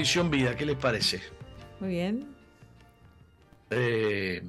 [0.08, 0.56] Misión Vida.
[0.56, 1.20] ¿Qué les parece?
[1.80, 2.34] Muy bien.
[3.68, 4.42] Eh,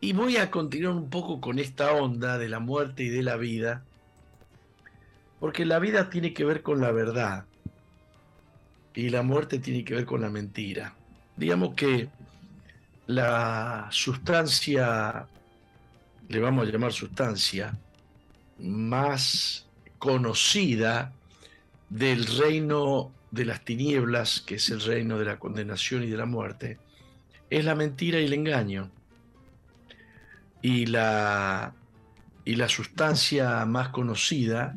[0.00, 3.36] y voy a continuar un poco con esta onda de la muerte y de la
[3.36, 3.84] vida,
[5.38, 7.44] porque la vida tiene que ver con la verdad
[8.92, 10.96] y la muerte tiene que ver con la mentira.
[11.36, 12.08] Digamos que
[13.06, 15.28] la sustancia,
[16.28, 17.78] le vamos a llamar sustancia,
[18.58, 19.68] más
[20.00, 21.12] conocida
[21.88, 26.26] del reino de las tinieblas, que es el reino de la condenación y de la
[26.26, 26.78] muerte,
[27.50, 28.90] es la mentira y el engaño.
[30.60, 31.74] Y la,
[32.44, 34.76] y la sustancia más conocida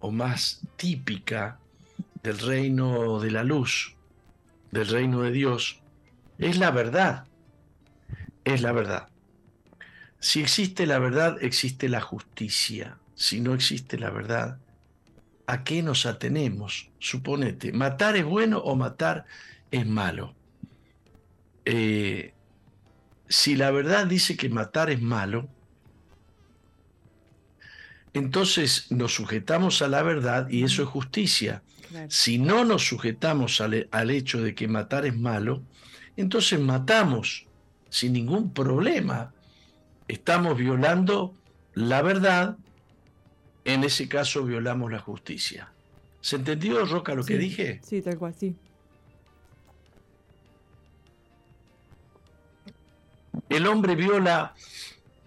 [0.00, 1.58] o más típica
[2.22, 3.94] del reino de la luz,
[4.72, 5.80] del reino de Dios,
[6.38, 7.26] es la verdad.
[8.44, 9.08] Es la verdad.
[10.18, 12.98] Si existe la verdad, existe la justicia.
[13.14, 14.58] Si no existe la verdad,
[15.46, 16.90] ¿a qué nos atenemos?
[16.98, 19.24] Suponete, ¿matar es bueno o matar
[19.70, 20.34] es malo?
[21.64, 22.32] Eh,
[23.28, 25.48] si la verdad dice que matar es malo,
[28.12, 31.62] entonces nos sujetamos a la verdad y eso es justicia.
[32.08, 35.62] Si no nos sujetamos al, al hecho de que matar es malo,
[36.16, 37.46] entonces matamos
[37.90, 39.32] sin ningún problema.
[40.08, 41.34] Estamos violando
[41.74, 42.56] la verdad
[43.66, 45.68] en ese caso violamos la justicia.
[46.20, 47.80] ¿Se entendió, Roca, lo que dije?
[47.82, 48.54] Sí, tal cual, sí.
[53.48, 54.54] El hombre viola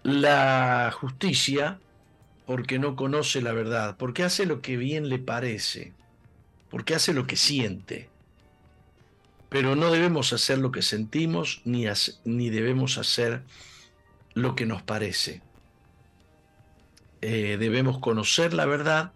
[0.02, 1.78] la justicia
[2.46, 5.92] porque no conoce la verdad, porque hace lo que bien le parece,
[6.70, 8.08] porque hace lo que siente.
[9.50, 11.84] Pero no debemos hacer lo que sentimos ni,
[12.24, 13.42] ni debemos hacer
[14.32, 15.42] lo que nos parece.
[17.22, 19.12] Eh, debemos conocer la verdad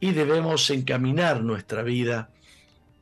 [0.00, 2.30] y debemos encaminar nuestra vida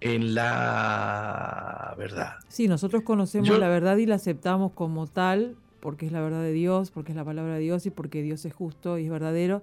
[0.00, 2.34] en la verdad.
[2.48, 6.52] Sí, nosotros conocemos la verdad y la aceptamos como tal, porque es la verdad de
[6.52, 9.62] Dios, porque es la palabra de Dios y porque Dios es justo y es verdadero.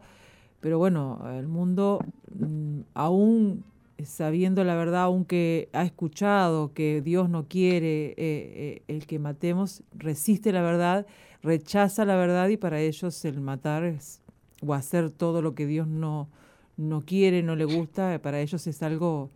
[0.60, 2.00] Pero bueno, el mundo,
[2.34, 3.64] mm, aún
[4.04, 9.84] sabiendo la verdad, aunque ha escuchado que Dios no quiere eh, eh, el que matemos,
[9.94, 11.06] resiste la verdad,
[11.42, 14.22] rechaza la verdad y para ellos el matar es,
[14.66, 16.30] o hacer todo lo que Dios no,
[16.78, 19.32] no quiere, no le gusta, para ellos es algo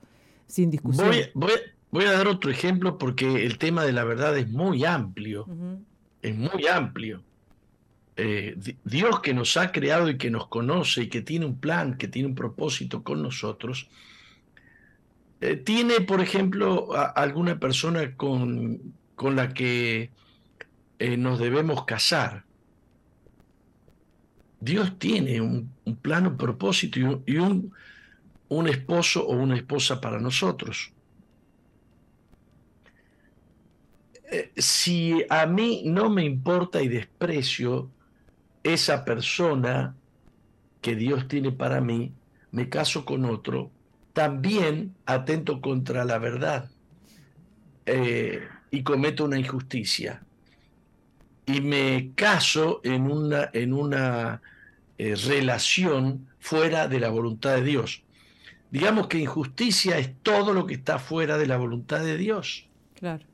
[0.47, 1.11] sin discusión.
[1.89, 5.47] Voy, a dar otro ejemplo porque el tema de la verdad es muy amplio,
[6.21, 7.23] es muy amplio.
[8.19, 11.97] Eh, Dios que nos ha creado y que nos conoce y que tiene un plan,
[11.97, 13.89] que tiene un propósito con nosotros,
[15.39, 20.09] eh, tiene, por ejemplo, alguna persona con, con la que
[20.97, 22.46] eh, nos debemos casar.
[24.59, 25.71] Dios tiene un,
[26.01, 27.71] plan, un propósito y, un,
[28.49, 30.91] un esposo o una esposa para nosotros.
[34.29, 37.89] Eh, si a mí no me importa y desprecio
[38.63, 39.95] esa persona
[40.81, 42.11] que Dios tiene para mí,
[42.51, 43.71] me caso con otro,
[44.13, 46.69] también atento contra la verdad
[47.85, 50.23] eh, y cometo una injusticia.
[51.47, 54.41] Y me caso en una, en una
[54.97, 58.03] eh, relación fuera de la voluntad de Dios.
[58.69, 62.67] Digamos que injusticia es todo lo que está fuera de la voluntad de Dios.
[62.95, 63.25] Claro.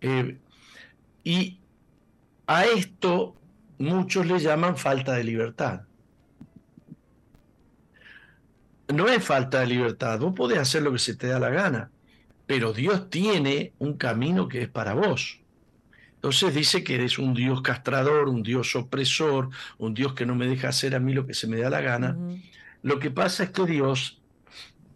[0.00, 0.36] Eh,
[1.22, 1.58] y
[2.46, 3.34] a esto
[3.78, 5.82] muchos le llaman falta de libertad.
[8.92, 11.90] No es falta de libertad, vos podés hacer lo que se te da la gana,
[12.46, 15.40] pero Dios tiene un camino que es para vos.
[16.24, 20.46] Entonces dice que eres un Dios castrador, un Dios opresor, un Dios que no me
[20.46, 22.16] deja hacer a mí lo que se me da la gana.
[22.80, 24.22] Lo que pasa es que Dios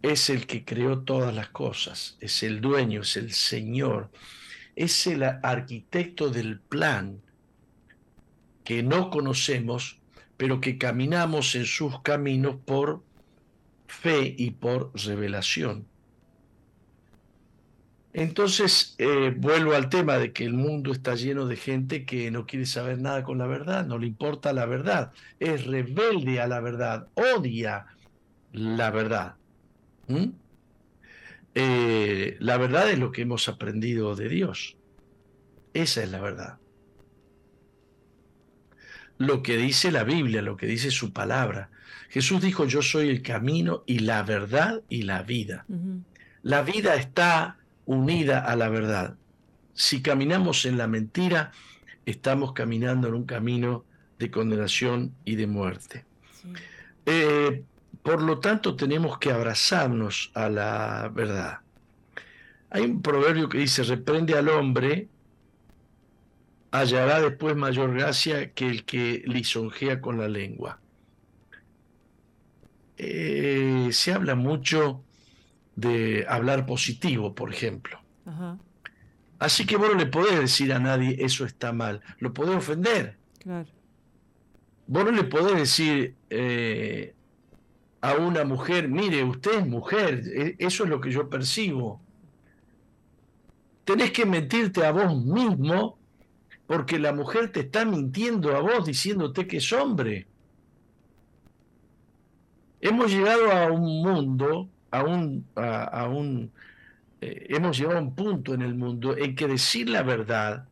[0.01, 4.09] es el que creó todas las cosas, es el dueño, es el Señor,
[4.75, 7.21] es el arquitecto del plan
[8.63, 9.99] que no conocemos,
[10.35, 13.03] pero que caminamos en sus caminos por
[13.85, 15.88] fe y por revelación.
[18.19, 22.45] Entonces, eh, vuelvo al tema de que el mundo está lleno de gente que no
[22.45, 26.59] quiere saber nada con la verdad, no le importa la verdad, es rebelde a la
[26.59, 27.85] verdad, odia
[28.51, 29.35] la verdad.
[31.55, 34.75] Eh, la verdad es lo que hemos aprendido de Dios.
[35.73, 36.59] Esa es la verdad
[39.19, 41.69] lo que dice la Biblia, lo que dice su palabra.
[42.09, 45.65] Jesús dijo, yo soy el camino y la verdad y la vida.
[46.41, 47.58] La vida está
[47.89, 49.15] unida a la verdad.
[49.73, 51.51] Si caminamos en la mentira,
[52.05, 53.83] estamos caminando en un camino
[54.19, 56.05] de condenación y de muerte.
[57.07, 57.63] Eh,
[58.03, 61.61] por lo tanto, tenemos que abrazarnos a la verdad.
[62.69, 65.07] Hay un proverbio que dice, reprende al hombre
[66.69, 70.79] hallará después mayor gracia que el que lisonjea con la lengua.
[72.97, 75.03] Eh, se habla mucho
[75.79, 77.99] de hablar positivo, por ejemplo.
[79.39, 83.17] Así que vos no le podés decir a nadie eso está mal, lo podés ofender.
[83.39, 83.69] Claro.
[84.87, 87.13] Vos no le podés decir eh,
[88.01, 92.01] a una mujer, mire, usted es mujer, e, eso es lo que yo percibo.
[93.85, 95.97] Tenés que mentirte a vos mismo
[96.67, 100.27] porque la mujer te está mintiendo a vos diciéndote que es hombre.
[102.81, 106.51] Hemos llegado a un mundo, a un,
[107.21, 110.67] eh, hemos llegado a un punto en el mundo en que decir la verdad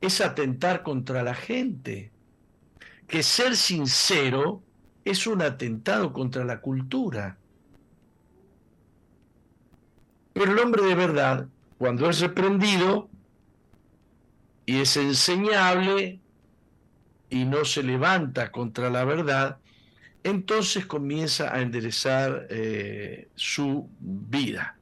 [0.00, 2.10] es atentar contra la gente,
[3.06, 4.62] que ser sincero
[5.04, 7.38] es un atentado contra la cultura.
[10.32, 11.46] Pero el hombre de verdad,
[11.78, 13.08] cuando es reprendido,
[14.66, 16.20] y es enseñable
[17.30, 19.58] y no se levanta contra la verdad,
[20.24, 24.76] entonces comienza a enderezar eh, su vida.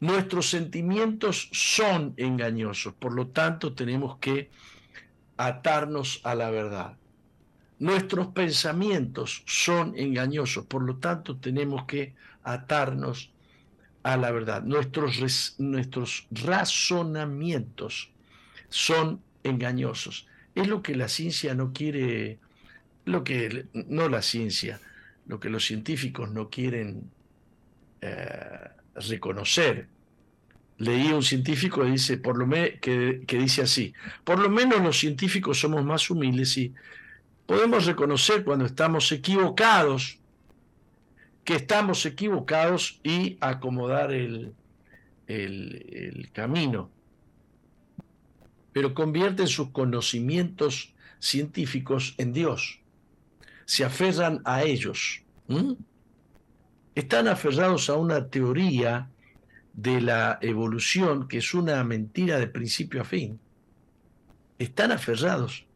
[0.00, 4.50] Nuestros sentimientos son engañosos, por lo tanto tenemos que
[5.36, 6.96] atarnos a la verdad.
[7.78, 13.30] Nuestros pensamientos son engañosos, por lo tanto tenemos que atarnos
[14.02, 14.62] a la verdad.
[14.62, 18.10] Nuestros, nuestros razonamientos
[18.68, 20.26] son engañosos.
[20.54, 22.38] Es lo que la ciencia no quiere,
[23.10, 24.80] lo que no la ciencia,
[25.26, 27.10] lo que los científicos no quieren
[28.00, 29.88] eh, reconocer.
[30.78, 33.92] Leí un científico que dice, por lo que, dice así,
[34.24, 36.72] por lo menos los científicos somos más humildes y
[37.44, 40.20] podemos reconocer cuando estamos equivocados
[41.44, 44.54] que estamos equivocados y acomodar el,
[46.32, 46.90] camino.
[48.72, 52.79] Pero convierten sus conocimientos científicos en Dios.
[53.70, 55.22] Se aferran a ellos.
[56.96, 59.08] Están aferrados a una teoría
[59.74, 63.38] de la evolución que es una mentira de principio a fin.
[64.58, 65.66] Están aferrados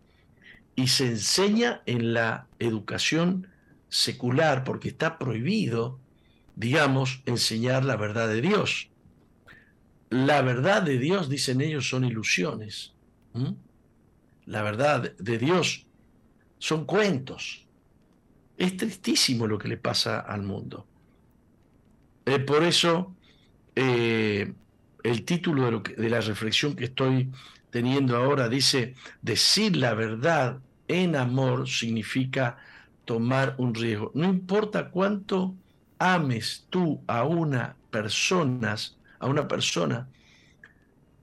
[0.75, 3.47] y se enseña en la educación
[3.89, 6.01] secular porque está prohibido,
[6.57, 8.91] digamos, enseñar la verdad de Dios.
[10.11, 12.93] La verdad de Dios, dicen ellos, son ilusiones.
[14.47, 15.87] La verdad de Dios
[16.59, 17.64] son cuentos.
[18.57, 20.87] Es tristísimo lo que le pasa al mundo.
[22.27, 23.15] Eh, por eso,
[23.75, 24.53] eh,
[25.03, 27.31] el título de, la reflexión que estoy
[27.71, 32.59] teniendo ahora dice, decir la verdad en amor significa
[33.05, 34.11] tomar un riesgo.
[34.15, 35.55] No importa cuánto
[35.99, 38.77] ames tú a una persona,
[39.19, 40.09] a una persona,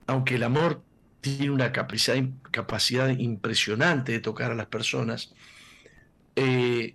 [0.06, 0.82] aunque el amor
[1.20, 5.34] tiene una capacidad, capacidad impresionante de tocar a las personas,
[6.36, 6.94] eh,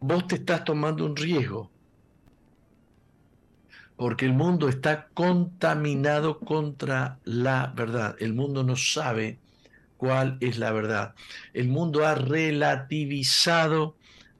[0.00, 1.70] vos te estás tomando un riesgo,
[3.96, 8.16] porque el mundo está contaminado contra la verdad.
[8.20, 9.38] El mundo no sabe
[9.96, 11.14] cuál es la verdad.
[11.54, 13.96] El mundo ha relativizado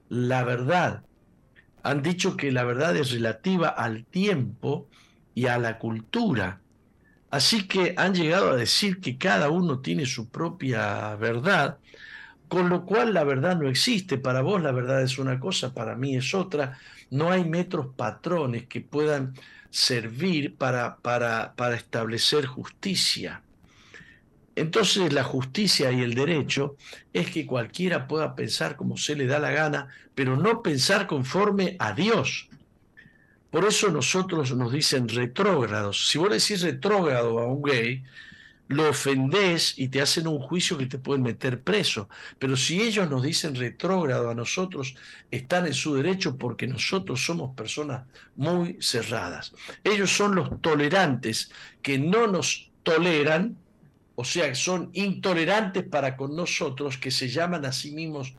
[0.09, 1.03] la verdad.
[1.83, 4.87] Han dicho que la verdad es relativa al tiempo
[5.33, 6.61] y a la cultura.
[7.29, 11.77] Así que han llegado a decir que cada uno tiene su propia verdad,
[12.47, 14.17] con lo cual la verdad no existe.
[14.17, 16.77] Para vos la verdad es una cosa, para mí es otra.
[17.09, 19.33] No hay metros patrones que puedan
[19.69, 23.41] servir para, para, para establecer justicia.
[24.55, 26.77] Entonces la justicia y el derecho
[27.13, 31.75] es que cualquiera pueda pensar como se le da la gana, pero no pensar conforme
[31.77, 32.49] a Dios.
[33.51, 36.09] Por eso nosotros nos dicen retrógrados.
[36.09, 38.03] Si vos decís retrógrado a un gay,
[38.67, 42.09] lo ofendés y te hacen un juicio que te pueden meter preso.
[42.37, 44.95] Pero si ellos nos dicen retrógrado a nosotros,
[45.31, 49.53] están en su derecho porque nosotros somos personas muy cerradas.
[49.83, 53.57] Ellos son los tolerantes que no nos toleran
[54.19, 58.33] o sea, son intolerantes para con nosotros, que se llaman a sí mismos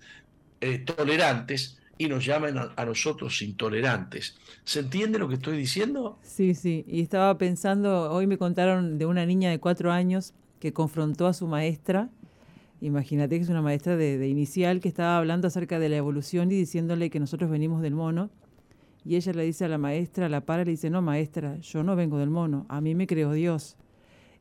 [0.60, 4.36] eh, tolerantes y nos llaman a, nosotros intolerantes.
[4.64, 6.18] ¿Se entiende lo que estoy diciendo?
[6.22, 6.84] Sí, sí.
[6.86, 11.34] Y estaba pensando, hoy me contaron de una niña de cuatro años que confrontó a
[11.34, 12.08] su maestra.
[12.80, 16.54] Imagínate que es una maestra de, inicial que estaba hablando acerca de la evolución y
[16.54, 18.30] diciéndole que nosotros venimos del mono.
[19.04, 21.96] Y ella le dice a la maestra, la para le dice, no, maestra, yo no
[21.96, 23.76] vengo del mono, a mí me creó Dios.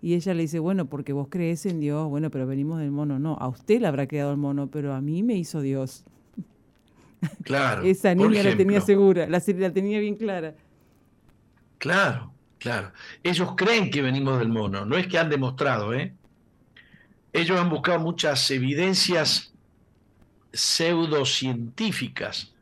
[0.02, 3.18] Y ella le dice, bueno, porque vos crees en Dios, bueno, pero venimos del mono.
[3.18, 6.06] No, a usted le habrá quedado el mono, pero a mí me hizo Dios.
[7.44, 7.82] Claro.
[7.84, 10.56] Esa niña la tenía segura, la, la tenía bien clara.
[11.78, 12.92] Claro, claro.
[13.24, 16.14] Ellos creen que venimos del mono, no es que han demostrado, ¿eh?
[17.34, 19.54] Ellos han buscado muchas evidencias
[20.54, 22.54] pseudocientíficas,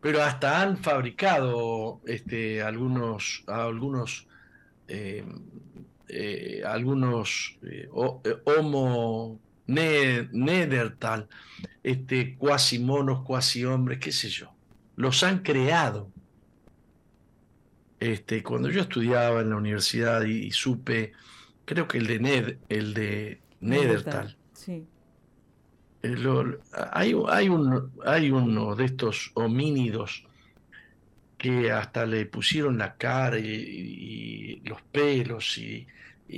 [0.00, 4.26] pero hasta han fabricado este, algunos, algunos
[4.88, 5.24] eh,
[6.12, 7.88] eh, algunos eh,
[8.24, 8.36] eh,
[9.78, 11.28] homo nedertal,
[11.82, 14.52] este, cuasi monos, cuasi hombres, qué sé yo.
[14.96, 16.10] Los han creado.
[17.98, 21.12] Este, cuando yo estudiaba en la universidad y, supe,
[21.64, 24.36] creo que el de Ned, el de Nedertal.
[24.54, 24.86] Sí.
[26.92, 30.24] hay, hay, un, hay uno de estos homínidos
[31.36, 35.86] que hasta le pusieron la cara y, los pelos y,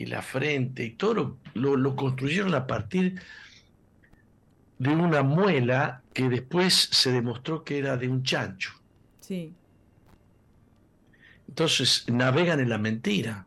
[0.06, 3.20] la frente y todo lo, construyeron a partir
[4.78, 8.72] de una muela que después se demostró que era de un chancho.
[9.20, 9.52] Sí.
[11.48, 13.46] Entonces navegan en la mentira,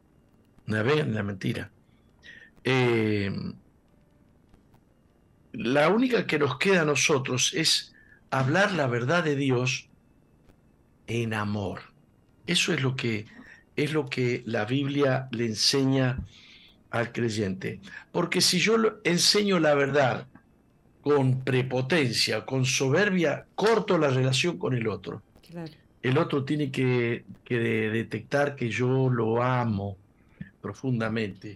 [0.68, 1.72] navegan en la mentira.
[2.64, 3.34] Eh,
[5.54, 7.94] la única que nos queda a nosotros es
[8.30, 9.90] hablar la verdad de Dios
[11.08, 11.82] en amor.
[12.48, 13.26] Eso es lo que
[13.76, 16.20] es lo que la Biblia le enseña
[16.92, 17.80] al creyente.
[18.12, 20.28] Porque si yo enseño la verdad
[21.02, 25.22] con prepotencia, con soberbia, corto la relación con el otro.
[25.48, 25.72] Claro.
[26.02, 29.98] El otro tiene que, que detectar que yo lo amo
[30.62, 31.56] profundamente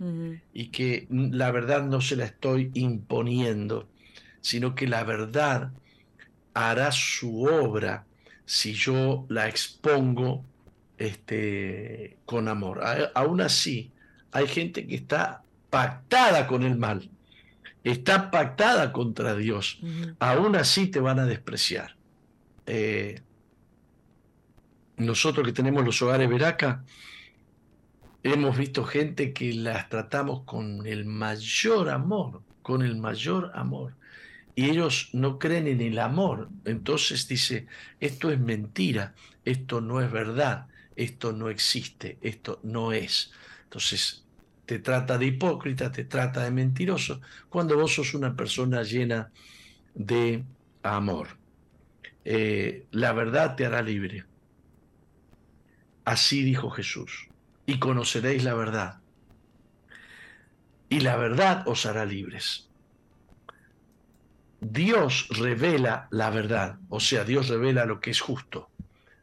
[0.54, 3.88] y que la verdad no se la estoy imponiendo,
[4.40, 5.72] sino que la verdad
[6.54, 8.06] hará su obra
[8.46, 10.46] si yo la expongo
[11.00, 12.84] este, con amor.
[12.84, 13.92] A- aún así,
[14.32, 17.10] hay gente que está pactada con el mal,
[17.84, 19.80] está pactada contra Dios.
[20.20, 21.96] Aún así te van a despreciar.
[22.68, 23.22] Eh,
[24.98, 26.84] nosotros que tenemos los hogares Veraca,
[28.22, 33.94] hemos visto gente que las tratamos con el mayor amor, con el mayor amor.
[34.56, 36.50] Y ellos no creen en el amor.
[36.66, 37.68] Entonces dice,
[38.02, 39.14] esto es mentira,
[39.46, 40.68] esto no es verdad,
[41.00, 43.32] esto no existe, esto no es.
[43.64, 44.26] Entonces
[44.66, 49.32] te trata de hipócrita, te trata de mentiroso, cuando vos sos una persona llena
[49.96, 50.44] de
[50.84, 51.30] amor.
[52.26, 54.26] Eh, la verdad te hará libre.
[56.04, 57.30] Así dijo Jesús.
[57.66, 59.00] Y conoceréis la verdad.
[60.90, 62.70] Y la verdad os hará libres.
[64.60, 68.69] Dios revela la verdad, o sea, Dios revela lo que es justo.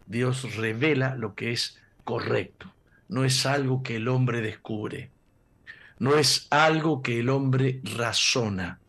[0.07, 2.73] Dios revela lo que es correcto.
[3.09, 5.11] No es algo que el hombre descubre.
[5.99, 8.81] No es algo que el hombre razona.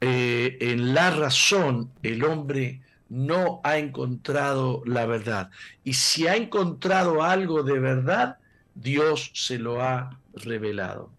[0.00, 2.80] Eh, en la razón el hombre
[3.10, 5.50] no ha encontrado la verdad.
[5.84, 8.38] Y si ha encontrado algo de verdad,
[8.74, 11.10] Dios se lo ha revelado.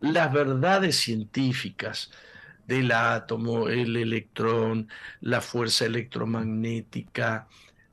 [0.00, 2.10] Las verdades científicas
[2.66, 4.88] del átomo, el electrón,
[5.20, 7.48] la fuerza electromagnética,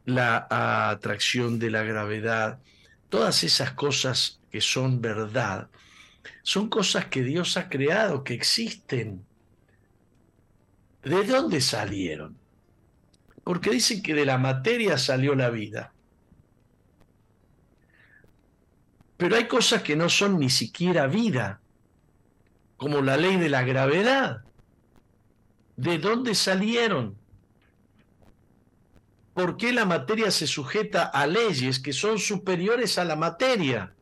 [0.09, 2.59] la atracción de la gravedad,
[3.09, 5.69] todas esas cosas que son verdad,
[6.43, 9.25] son cosas que Dios ha creado, que existen.
[11.03, 12.37] ¿De dónde salieron?
[13.43, 15.93] Porque dicen que de la materia salió la vida.
[19.17, 21.59] Pero hay cosas que no son ni siquiera vida,
[22.77, 24.43] como la ley de la gravedad.
[25.75, 27.18] ¿De dónde salieron?
[29.39, 33.93] ¿Por qué la materia se sujeta a leyes que son superiores a la materia?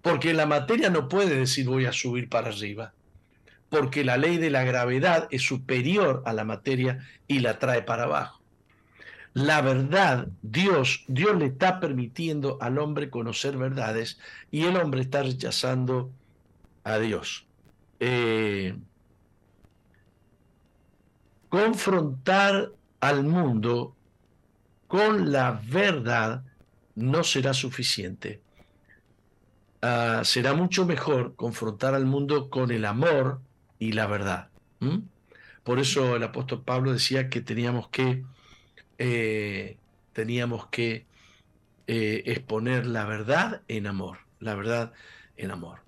[0.00, 2.94] Porque la materia no puede decir voy a subir para arriba
[3.68, 8.04] porque la ley de la gravedad es superior a la materia y la trae para
[8.04, 8.40] abajo.
[9.34, 14.20] La verdad, Dios, Dios le está permitiendo al hombre conocer verdades
[14.52, 16.12] y el hombre está rechazando
[16.84, 17.48] a Dios.
[17.98, 18.78] Eh,
[21.48, 22.70] confrontar
[23.00, 23.94] al mundo
[24.86, 26.42] con la verdad
[26.94, 28.40] no será suficiente.
[29.82, 33.40] Ah, será mucho mejor confrontar al mundo con el amor
[33.78, 34.48] y la verdad.
[35.62, 38.24] Por eso el apóstol Pablo decía que teníamos que,
[38.98, 39.76] eh,
[40.12, 41.06] teníamos que
[41.86, 44.92] eh, exponer la verdad en amor, la verdad
[45.36, 45.80] en amor.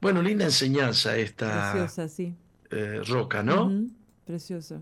[0.00, 2.34] Bueno, linda enseñanza esta Preciosa, sí.
[2.70, 3.70] eh, roca, ¿no?
[4.26, 4.80] Preciosa.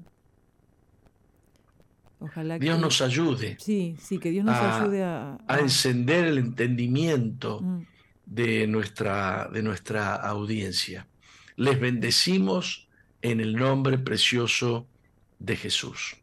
[2.20, 2.82] Ojalá Dios que...
[2.82, 5.38] nos ayude Sí, sí, que Dios nos a- ayude a...
[5.48, 7.82] a encender el entendimiento Mm.
[8.26, 11.06] de nuestra, de nuestra audiencia.
[11.56, 12.88] Les bendecimos
[13.22, 14.86] en el nombre precioso
[15.38, 16.16] de Jesús.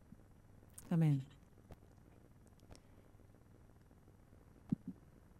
[0.89, 1.21] Amén.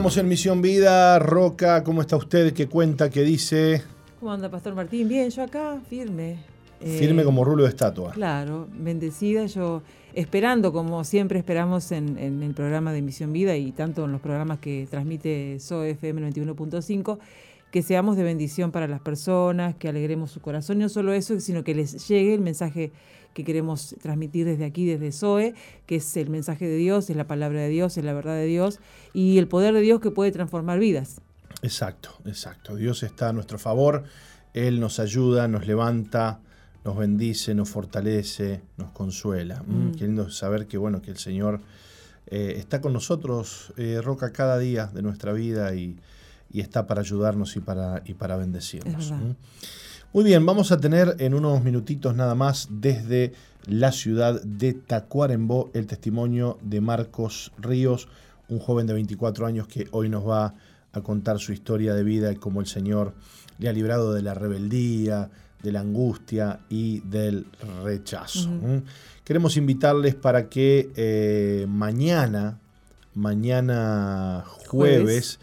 [0.00, 1.18] Continuamos en Misión Vida.
[1.18, 2.54] Roca, ¿cómo está usted?
[2.54, 3.10] ¿Qué cuenta?
[3.10, 3.82] ¿Qué dice?
[4.18, 5.06] ¿Cómo anda, Pastor Martín?
[5.06, 6.38] Bien, yo acá, firme.
[6.80, 8.12] Eh, Firme como rulo de estatua.
[8.12, 9.82] Claro, bendecida, yo
[10.14, 14.22] esperando, como siempre esperamos en, en el programa de Misión Vida y tanto en los
[14.22, 17.18] programas que transmite SOFM 91.5,
[17.70, 21.38] que seamos de bendición para las personas, que alegremos su corazón, y no solo eso,
[21.40, 22.90] sino que les llegue el mensaje
[23.40, 25.54] que queremos transmitir desde aquí, desde SOE,
[25.86, 28.46] que es el mensaje de Dios, es la palabra de Dios, es la verdad de
[28.46, 28.78] Dios
[29.12, 31.20] y el poder de Dios que puede transformar vidas.
[31.62, 32.76] Exacto, exacto.
[32.76, 34.04] Dios está a nuestro favor,
[34.54, 36.40] Él nos ayuda, nos levanta,
[36.84, 39.62] nos bendice, nos fortalece, nos consuela.
[39.66, 39.94] Mm, Mm.
[39.96, 41.60] Qué lindo saber que, bueno, que el Señor
[42.26, 45.98] eh, está con nosotros, eh, Roca, cada día de nuestra vida y,
[46.52, 49.04] y está para ayudarnos y para, y para bendecirnos.
[49.04, 49.36] Es verdad.
[50.12, 53.32] Muy bien, vamos a tener en unos minutitos nada más desde
[53.66, 58.08] la ciudad de Tacuarembó el testimonio de Marcos Ríos,
[58.48, 60.54] un joven de 24 años que hoy nos va
[60.92, 63.14] a contar su historia de vida y cómo el Señor
[63.60, 65.30] le ha librado de la rebeldía,
[65.62, 67.46] de la angustia y del
[67.84, 68.50] rechazo.
[69.22, 72.58] Queremos invitarles para que eh, mañana,
[73.14, 75.38] mañana jueves, Jueves.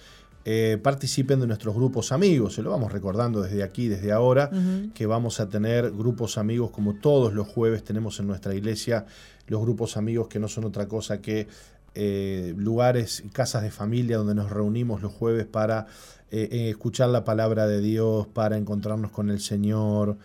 [0.50, 2.54] Eh, participen de nuestros grupos amigos.
[2.54, 4.50] Se lo vamos recordando desde aquí, desde ahora,
[4.94, 9.06] que vamos a tener grupos amigos como todos los jueves tenemos en nuestra iglesia,
[9.48, 11.50] los grupos amigos que no son otra cosa que
[11.96, 15.88] eh, lugares, casas de familia donde nos reunimos los jueves para
[16.32, 20.18] eh, escuchar la palabra de Dios, para encontrarnos con el Señor,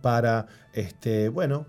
[0.00, 1.66] para, este, bueno,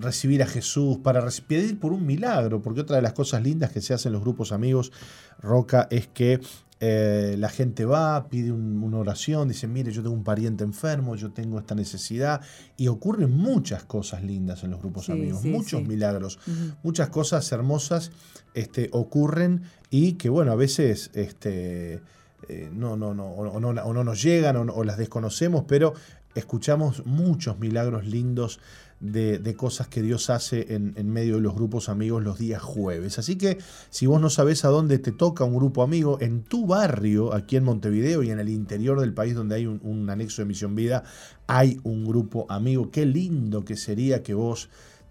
[0.00, 3.80] recibir a Jesús, para pedir por un milagro, porque otra de las cosas lindas que
[3.80, 4.92] se hacen en los grupos amigos,
[5.40, 6.40] Roca, es que
[6.84, 11.14] eh, la gente va, pide un- una oración, dice, mire, yo tengo un pariente enfermo,
[11.14, 12.40] yo tengo esta necesidad,
[12.76, 15.86] y ocurren muchas cosas lindas en los grupos Sí, amigos, sí, muchos sí.
[15.86, 16.40] milagros,
[16.82, 18.10] muchas cosas hermosas
[18.54, 22.00] este, ocurren y que, bueno, a veces este,
[22.48, 25.94] eh, no, no, no, o, no, o no nos llegan o las desconocemos, pero
[26.34, 28.58] escuchamos muchos milagros lindos
[29.02, 33.18] de, cosas que Dios hace en, medio de los grupos amigos los días jueves.
[33.18, 33.58] Así que
[33.90, 37.56] si vos no sabés a dónde te toca un grupo amigo, en tu barrio, aquí
[37.56, 41.02] en Montevideo y en el interior del país donde hay un, anexo de Misión Vida,
[41.46, 42.90] hay un grupo amigo.
[42.90, 44.68] Qué lindo que sería que vos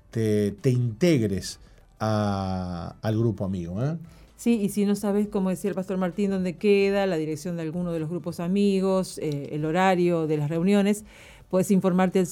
[0.09, 1.59] te, te integres
[1.99, 3.83] a- al grupo amigo.
[3.83, 3.97] ¿eh?
[4.37, 7.61] Sí, y si no sabes, como decía el pastor Martín, dónde queda, la dirección de
[7.63, 11.03] alguno de los grupos amigos, eh, el horario de las reuniones,
[11.49, 12.25] puedes informarte al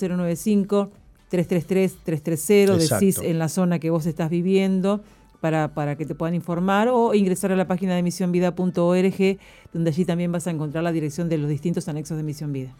[1.32, 5.02] 095-333-330, decís en la zona que vos estás viviendo
[5.40, 9.38] para, para que te puedan informar o ingresar a la página de misionvida.org,
[9.74, 12.76] donde allí también vas a encontrar la dirección de los distintos anexos de Misión Vida.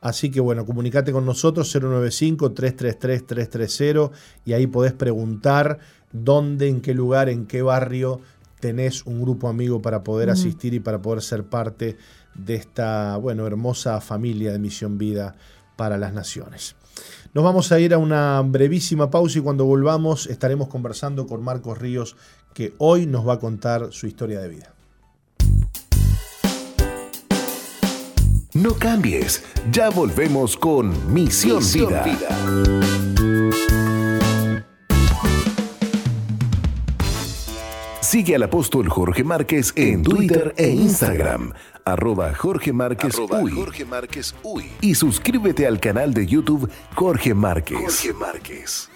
[0.00, 4.12] Así que bueno, comunicate con nosotros 095-333-330
[4.44, 5.80] y ahí podés preguntar
[6.12, 8.20] dónde, en qué lugar, en qué barrio
[8.60, 11.96] tenés un grupo amigo para poder asistir y para poder ser parte
[12.34, 15.36] de esta, bueno, hermosa familia de Misión Vida
[15.76, 16.74] para las Naciones.
[17.38, 21.78] Nos vamos a ir a una brevísima pausa y cuando volvamos estaremos conversando con Marcos
[21.78, 22.16] Ríos,
[22.52, 24.74] que hoy nos va a contar su historia de vida.
[28.54, 33.38] No cambies, ya volvemos con Misión, Misión Vida.
[38.00, 41.52] Sigue al apóstol Jorge Márquez en Twitter e Instagram,
[41.92, 43.52] arroba Jorge Márquez Arroba Uy.
[43.52, 44.70] Jorge Márquez Uy.
[44.80, 47.78] Y suscríbete al canal de YouTube Jorge Márquez.
[47.78, 48.88] Jorge Márquez.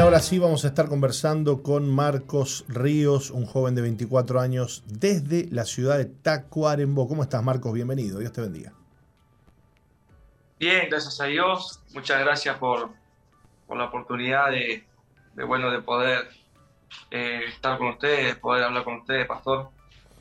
[0.00, 5.48] Ahora sí vamos a estar conversando con Marcos Ríos, un joven de 24 años desde
[5.50, 7.06] la ciudad de Tacuarembó.
[7.06, 7.72] ¿Cómo estás, Marcos?
[7.74, 8.18] Bienvenido.
[8.18, 8.72] Dios te bendiga.
[10.58, 11.80] Bien, gracias a Dios.
[11.92, 12.90] Muchas gracias por,
[13.66, 14.84] por la oportunidad de,
[15.34, 16.28] de, bueno, de poder
[17.10, 19.68] eh, estar con ustedes, poder hablar con ustedes, pastor.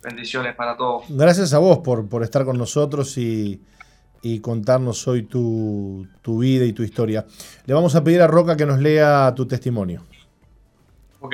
[0.03, 1.05] Bendiciones para todos.
[1.09, 3.61] Gracias a vos por, por estar con nosotros y,
[4.21, 7.25] y contarnos hoy tu, tu vida y tu historia.
[7.65, 10.03] Le vamos a pedir a Roca que nos lea tu testimonio.
[11.19, 11.33] Ok.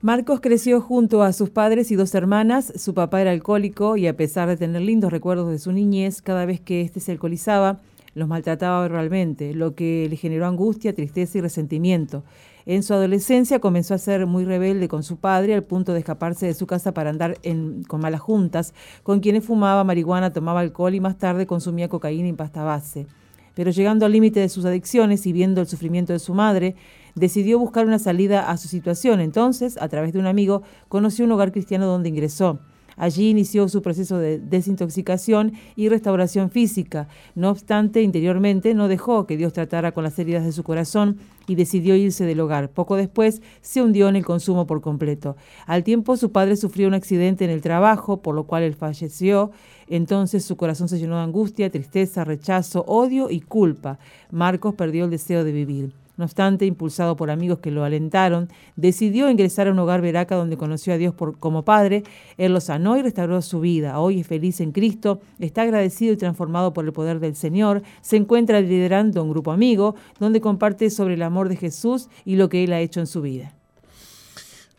[0.00, 2.72] Marcos creció junto a sus padres y dos hermanas.
[2.76, 6.46] Su papá era alcohólico y a pesar de tener lindos recuerdos de su niñez, cada
[6.46, 7.80] vez que éste se alcoholizaba,
[8.14, 12.22] los maltrataba verbalmente, lo que le generó angustia, tristeza y resentimiento.
[12.68, 16.44] En su adolescencia comenzó a ser muy rebelde con su padre al punto de escaparse
[16.44, 17.38] de su casa para andar
[17.86, 22.34] con malas juntas, con quienes fumaba marihuana, tomaba alcohol y más tarde consumía cocaína y
[22.34, 23.06] pasta base.
[23.54, 26.76] Pero llegando al límite de sus adicciones y viendo el sufrimiento de su madre,
[27.14, 29.20] decidió buscar una salida a su situación.
[29.20, 32.58] Entonces, a través de un amigo, conoció un hogar cristiano donde ingresó.
[32.98, 37.08] Allí inició su proceso de desintoxicación y restauración física.
[37.34, 41.54] No obstante, interiormente no dejó que Dios tratara con las heridas de su corazón y
[41.54, 42.70] decidió irse del hogar.
[42.70, 45.36] Poco después se hundió en el consumo por completo.
[45.66, 49.52] Al tiempo su padre sufrió un accidente en el trabajo, por lo cual él falleció.
[49.88, 53.98] Entonces su corazón se llenó de angustia, tristeza, rechazo, odio y culpa.
[54.30, 55.92] Marcos perdió el deseo de vivir.
[56.18, 60.56] No obstante, impulsado por amigos que lo alentaron, decidió ingresar a un hogar veraca donde
[60.56, 62.02] conoció a Dios por, como Padre.
[62.36, 64.00] Él lo sanó y restauró su vida.
[64.00, 67.82] Hoy es feliz en Cristo, está agradecido y transformado por el poder del Señor.
[68.00, 72.48] Se encuentra liderando un grupo amigo donde comparte sobre el amor de Jesús y lo
[72.48, 73.54] que Él ha hecho en su vida.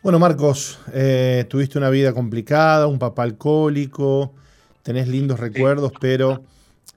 [0.04, 4.34] Bueno, Marcos, eh, tuviste una vida complicada, un papá alcohólico,
[4.84, 6.44] tenés lindos recuerdos, pero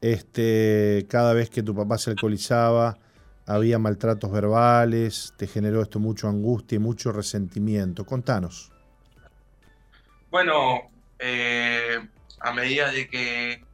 [0.00, 2.98] este, cada vez que tu papá se alcoholizaba,
[3.46, 8.04] había maltratos verbales, te generó esto mucho angustia y mucho resentimiento.
[8.04, 8.70] Contanos.
[10.30, 12.08] Bueno, eh,
[12.40, 13.64] a medida de que,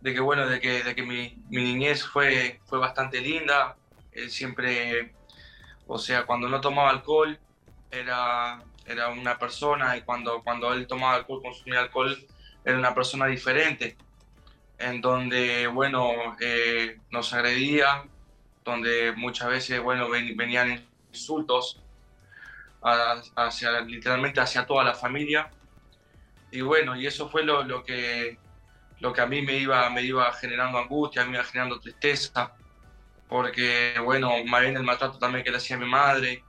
[0.00, 3.76] de que bueno, de que, de que mi, niñez fue, fue bastante linda,
[4.12, 5.14] él siempre,
[5.86, 7.38] o sea, cuando no tomaba alcohol,
[7.90, 12.16] era, era una persona y cuando, cuando él tomaba alcohol, consumía alcohol,
[12.64, 13.96] era una persona diferente,
[14.78, 18.04] en donde, bueno, eh, nos agredía,
[18.68, 21.80] donde muchas veces, bueno, venían insultos
[22.82, 25.50] hacia, literalmente hacia toda la familia.
[26.50, 28.38] Y bueno, y eso fue lo, lo, que,
[29.00, 32.52] lo que a mí me iba, me iba generando angustia, me iba generando tristeza,
[33.28, 36.42] porque, bueno, más bien el maltrato también que le hacía mi madre,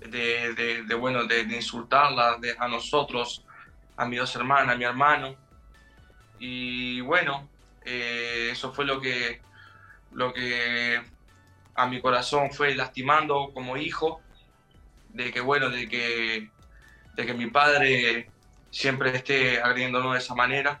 [0.00, 3.42] de, de, bueno, de, insultarla a nosotros,
[3.96, 5.34] a mis dos hermanas, a mi hermano.
[6.38, 7.48] Y bueno,
[7.84, 9.40] eh, eso fue lo que,
[10.12, 11.00] lo que
[11.74, 14.20] a mi corazón fue lastimando como hijo,
[15.10, 16.50] de que bueno, de que,
[17.14, 18.30] de que mi padre
[18.70, 20.80] siempre esté agrediéndonos de esa manera.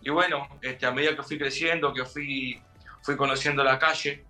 [0.00, 2.60] Y bueno, este, a medida que fui creciendo, que fui,
[3.02, 4.24] fui conociendo la calle,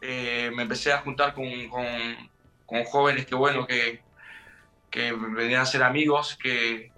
[0.00, 1.46] eh, me empecé a juntar con,
[2.66, 4.02] con, jóvenes que bueno, que,
[4.90, 6.92] que, venían a ser amigos, que,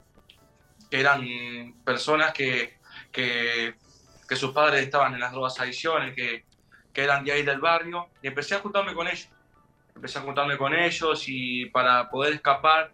[0.90, 2.78] eran personas que,
[3.12, 3.74] que,
[4.30, 6.45] sus padres estaban en las drogas adicciones, que,
[6.96, 9.28] que eran de ahí del barrio, y empecé a juntarme con ellos.
[9.94, 12.90] Empecé a juntarme con ellos y para poder escapar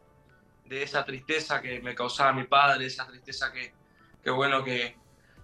[0.65, 3.73] de esa tristeza que me causaba mi padre, esa tristeza que,
[4.21, 4.97] que bueno, que,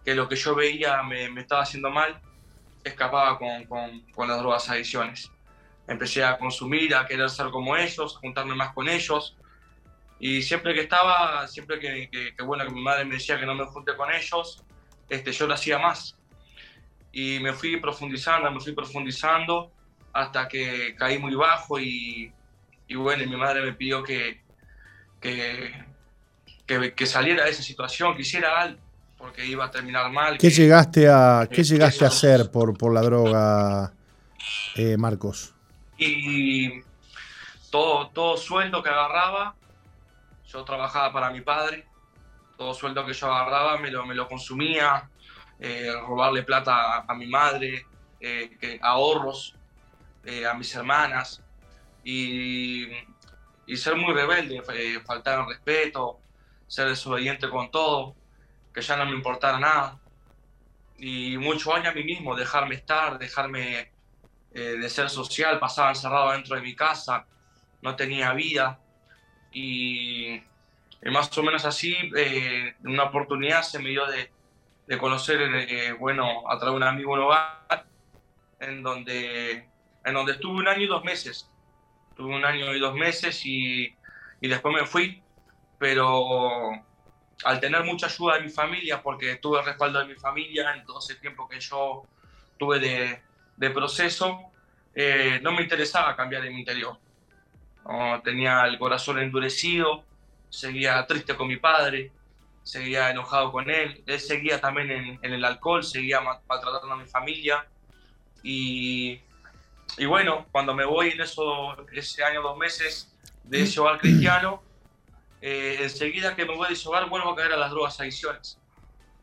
[0.05, 2.21] que, lo que yo veía me, me estaba haciendo mal,
[2.83, 5.31] escapaba con, con, con, las drogas adicciones.
[5.87, 9.37] Empecé a consumir, a querer ser como ellos, a juntarme más con ellos.
[10.19, 13.47] Y siempre que estaba, siempre que, que, que bueno, que mi madre me decía que
[13.47, 14.65] no me junte con ellos,
[15.09, 16.18] este, yo lo hacía más
[17.13, 19.71] y me fui profundizando, me fui profundizando
[20.13, 22.33] hasta que caí muy bajo y,
[22.87, 24.41] y bueno, mi madre me pidió que,
[25.21, 25.73] que,
[26.67, 28.81] que, saliera de esa situación, que hiciera algo,
[29.17, 30.39] porque iba a terminar mal.
[30.39, 33.93] ¿Qué llegaste a, ¿qué llegaste a hacer por, por la droga,
[34.77, 35.55] eh, Marcos?
[35.97, 36.83] Y
[37.71, 39.55] todo, todo sueldo que agarraba,
[40.47, 41.87] yo trabajaba para mi padre,
[42.57, 45.09] todo sueldo que yo agarraba me lo, me lo consumía,
[45.61, 47.85] eh, robarle plata a, mi madre,
[48.21, 49.57] eh, que, ahorros
[50.25, 51.43] eh, a mis hermanas
[52.05, 52.87] y,
[53.67, 54.63] y ser muy rebelde,
[55.05, 56.21] faltar el respeto,
[56.69, 58.15] ser desobediente con todo,
[58.73, 59.99] que ya no me importara nada.
[60.97, 63.93] Y muchos años a mí mismo, dejarme estar, dejarme
[64.51, 67.27] de ser social, pasaba encerrado dentro de mi casa,
[67.83, 68.81] no tenía vida.
[69.53, 70.43] Y,
[71.03, 71.95] más o menos así,
[72.83, 74.33] una oportunidad se me dio de,
[74.89, 77.87] de conocer, eh, bueno, a través de un amigo hogar,
[78.59, 79.69] en donde,
[80.05, 81.49] en donde estuve un año y dos meses
[82.19, 83.95] tuve un año y dos meses y,
[84.41, 85.23] y después me fui,
[85.79, 86.73] pero
[87.45, 90.85] al tener mucha ayuda de mi familia, porque tuve el respaldo de mi familia en
[90.85, 92.03] todo ese tiempo que yo
[92.59, 93.23] tuve de,
[93.57, 94.51] de proceso,
[94.97, 96.99] eh, no me interesaba cambiar de mi interior.
[98.25, 100.05] Tenía el corazón endurecido,
[100.51, 102.11] seguía triste con mi padre,
[102.69, 106.99] seguía enojado con él, él seguía también en, en el alcohol, seguía ma- maltratando a
[106.99, 107.67] mi familia.
[108.43, 109.19] Y,
[109.97, 114.63] y bueno, cuando me voy en eso, ese año, dos meses de ese hogar cristiano,
[115.41, 118.59] eh, enseguida que me voy de ese hogar vuelvo a caer a las drogas adicciones.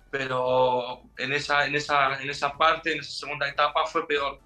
[0.09, 4.39] Pero en esa, en, esa, en esa parte, en esa segunda etapa, fue peor.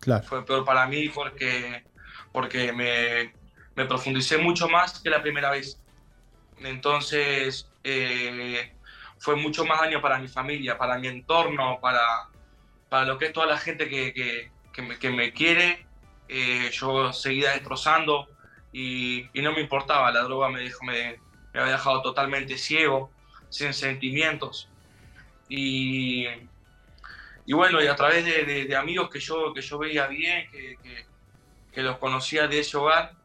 [0.00, 0.24] Claro.
[0.24, 1.84] Fue peor para mí porque,
[2.32, 3.34] porque me,
[3.74, 5.82] me profundicé mucho más que la primera vez.
[6.60, 8.76] Entonces, eh,
[9.18, 12.00] fue mucho más daño para mi familia, para mi entorno, para,
[12.88, 15.88] para lo que es toda la gente que, que, que me, que me quiere.
[16.28, 18.28] Eh, yo seguía destrozando
[18.72, 20.12] y, y no me importaba.
[20.12, 21.22] La droga me, dejó, me,
[21.52, 23.16] me había dejado totalmente ciego,
[23.50, 24.72] sin sentimientos.
[25.48, 26.26] Y,
[27.46, 30.46] y bueno, y a través de, de- de amigos que yo, que yo veía bien,
[30.50, 31.04] que, que-
[31.72, 33.16] que los conocía de ese hogar,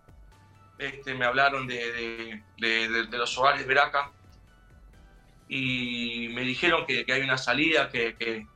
[0.78, 4.13] este, me hablaron de, de- los hogares Veraca
[5.56, 8.48] y me dijeron que, que hay una salida, que, que-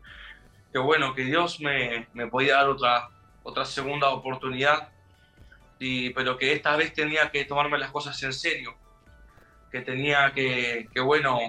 [0.72, 3.08] que bueno, que Dios me, me podía dar otra,
[3.44, 4.90] otra segunda oportunidad,
[5.80, 8.76] y, pero que esta vez tenía que tomarme las cosas en serio,
[9.72, 11.40] que tenía que, bueno,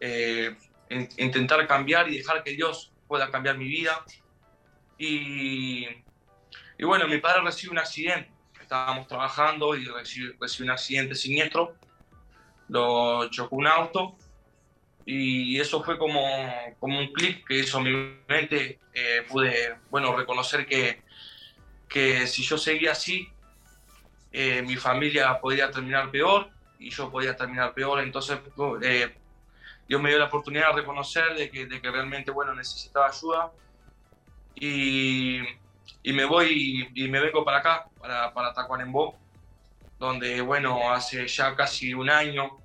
[0.00, 0.56] eh,
[0.90, 4.04] in- intentar cambiar y dejar que Dios pueda cambiar mi vida.
[4.98, 5.86] Y,
[6.78, 8.30] y bueno, mi padre recibe un accidente.
[8.60, 11.74] Estábamos trabajando y recibe, recibe un accidente siniestro.
[12.68, 14.16] Lo chocó un auto.
[15.04, 16.22] Y eso fue como,
[16.78, 17.90] como un clic que hizo mi
[18.28, 18.78] mente.
[18.94, 21.02] Eh, pude, bueno, reconocer que,
[21.88, 23.28] que si yo seguía así,
[24.30, 28.00] eh, mi familia podría terminar peor y yo podía terminar peor.
[28.00, 28.38] Entonces,
[28.82, 29.14] eh,
[29.88, 33.50] Dios me dio la oportunidad de reconocer de que, de que realmente, bueno, necesitaba ayuda.
[34.54, 35.40] Y,
[36.02, 39.18] y me voy y, y me vengo para acá, para, para Tacuarembó,
[39.98, 42.61] donde, bueno, hace ya casi un año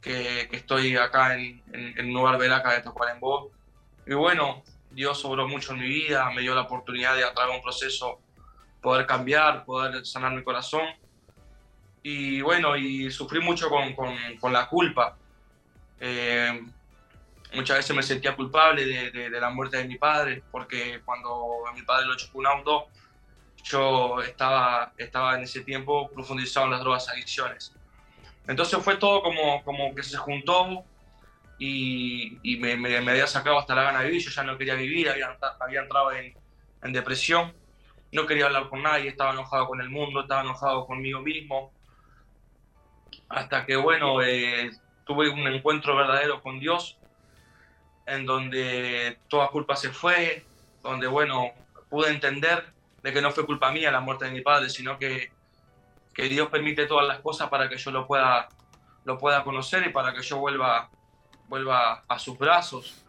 [0.00, 3.50] que, que estoy acá en, en, en un lugar de Tacuarembó.
[4.06, 7.52] Y bueno, Dios sobró mucho en mi vida, me dio la oportunidad de a través
[7.52, 8.20] de un proceso
[8.80, 10.86] poder cambiar, poder sanar mi corazón.
[12.02, 15.16] Y bueno, y sufrí mucho con, con, con la culpa.
[16.00, 16.62] Eh,
[17.54, 21.66] muchas veces me sentía culpable de, de- de la muerte de mi padre, porque cuando
[21.68, 22.86] a mi padre lo chocó un auto,
[23.64, 27.74] yo estaba, estaba en ese tiempo profundizado en las drogas adicciones.
[28.48, 30.88] Entonces fue todo como, como que se juntó
[31.58, 34.58] y, y me, me- me había sacado hasta la gana de vivir, yo ya no
[34.58, 36.36] quería vivir, había, había entrado en,
[36.82, 37.56] en depresión,
[38.12, 41.74] no quería hablar con nadie, estaba enojado con el mundo, estaba enojado conmigo mismo,
[43.28, 44.70] hasta que bueno, eh,
[45.04, 47.00] tuve un encuentro verdadero con Dios,
[48.06, 50.50] en donde toda culpa se fue,
[50.82, 51.52] donde bueno,
[51.88, 55.34] pude entender de que no fue culpa mía la muerte de mi padre, sino que,
[56.18, 58.48] que Dios permite todas las cosas para que yo lo pueda,
[59.04, 60.90] lo pueda conocer y para que yo vuelva,
[61.46, 63.04] vuelva a sus brazos.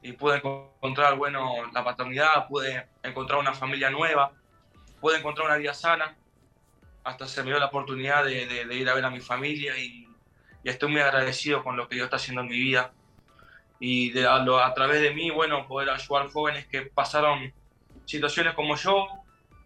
[0.00, 4.32] Y pude encontrar, bueno, la paternidad, pude encontrar una familia nueva,
[5.02, 6.16] pude encontrar una vida sana.
[7.04, 9.76] Hasta se me dio la oportunidad de, de- de ir a ver a mi familia
[9.76, 10.08] y,
[10.64, 12.94] y estoy muy agradecido con lo que Dios está haciendo en mi vida.
[13.80, 17.52] Y de, a, lo- a través de mí, bueno, poder ayudar jóvenes que pasaron
[18.06, 19.08] situaciones como yo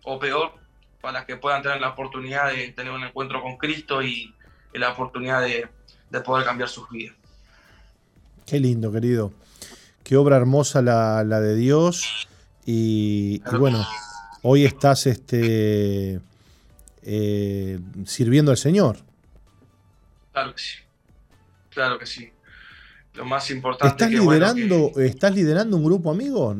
[0.03, 0.60] o peor,
[1.01, 4.35] para que puedan tener la oportunidad de tener un encuentro con Cristo y,
[4.73, 5.69] y la oportunidad de,
[6.11, 7.17] de poder cambiar sus vidas.
[8.47, 9.33] Qué lindo, querido.
[10.03, 12.29] Qué obra hermosa la, la de Dios.
[12.67, 13.87] Y, y bueno,
[14.43, 16.21] hoy estás este,
[17.03, 18.99] eh, sirviendo al Señor.
[20.33, 20.79] Claro que sí.
[21.71, 22.31] Claro que sí.
[23.15, 26.57] Lo más importante ¿Estás que, bueno, liderando, ¿Estás liderando un grupo amigo?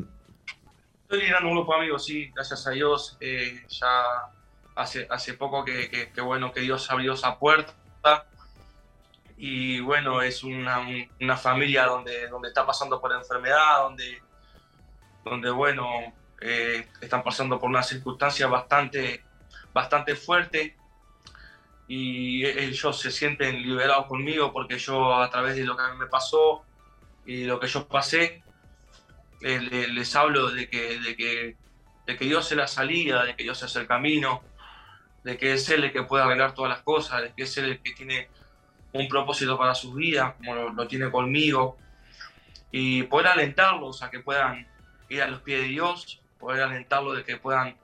[1.11, 3.17] Estoy liderando un grupo de amigos, sí, gracias a Dios.
[3.21, 4.05] eh, ya
[4.77, 7.75] hace, hace poco que, que- bueno, que Dios abrió esa puerta.
[9.37, 14.25] Y bueno, es una, un- una familia donde, donde está pasando por enfermedad, donde,
[15.25, 15.89] donde bueno,
[16.41, 19.27] eh, están pasando por una circunstancia bastante,
[19.73, 20.81] bastante fuerte.
[21.87, 26.69] Y ellos se sienten liberados conmigo porque yo a través de lo que me pasó
[27.25, 28.47] y lo que yo pasé,
[29.41, 31.57] eh, le- les hablo de que, de, que,
[32.07, 34.43] de que Dios es la salida, de que Dios es el camino,
[35.25, 37.67] de que es Él el que puede arreglar todas las cosas, de que es Él
[37.67, 38.29] el que tiene
[38.93, 41.79] un propósito para sus vidas, como lo, lo tiene conmigo,
[42.73, 44.67] y poder alentarlos a que puedan
[45.09, 47.79] ir a los pies de Dios, poder alentarlos de que puedan,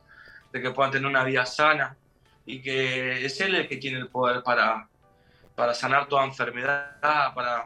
[0.53, 1.97] de que puedan tener una vida sana,
[2.45, 4.89] y que es Él el que tiene el poder para,
[5.55, 6.97] para sanar toda enfermedad,
[7.35, 7.65] para,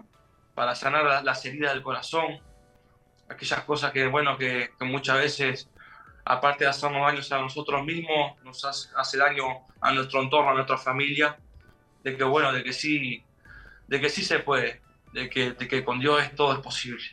[0.55, 2.41] para sanar la- las heridas del corazón,
[3.31, 5.69] aquellas cosas que, bueno, que, muchas veces,
[6.25, 9.45] aparte de hacernos daños a nosotros mismos, nos hace, daño
[9.81, 11.39] a nuestro entorno, a nuestra familia,
[12.03, 13.23] de que, bueno, de que sí,
[13.87, 14.83] de que sí se puede,
[15.13, 17.05] de que, de que con Dios todo es posible.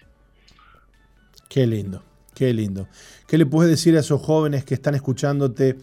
[1.48, 2.04] Qué lindo,
[2.34, 2.88] qué lindo.
[3.28, 5.78] ¿Qué le puedes decir a esos jóvenes que están escuchándote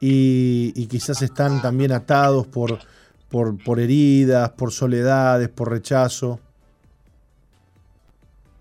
[0.00, 2.78] y, y quizás están también atados por,
[3.28, 6.40] por, por heridas, por soledades, por rechazo?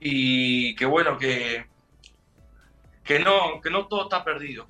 [0.06, 1.66] Y que bueno, que,
[3.06, 4.68] que, no, que no todo está perdido,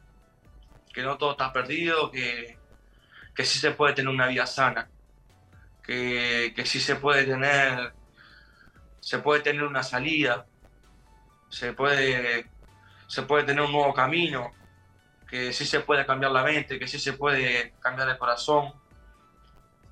[0.94, 2.60] que no todo está perdido, que,
[3.34, 4.92] que sí se puede tener una vida sana,
[5.82, 7.94] que, que sí se puede tener,
[9.00, 10.46] se puede tener una salida,
[11.50, 12.48] se puede,
[13.08, 14.52] se puede tener un nuevo camino,
[15.28, 18.72] que sí se puede cambiar la mente, que sí se puede cambiar el corazón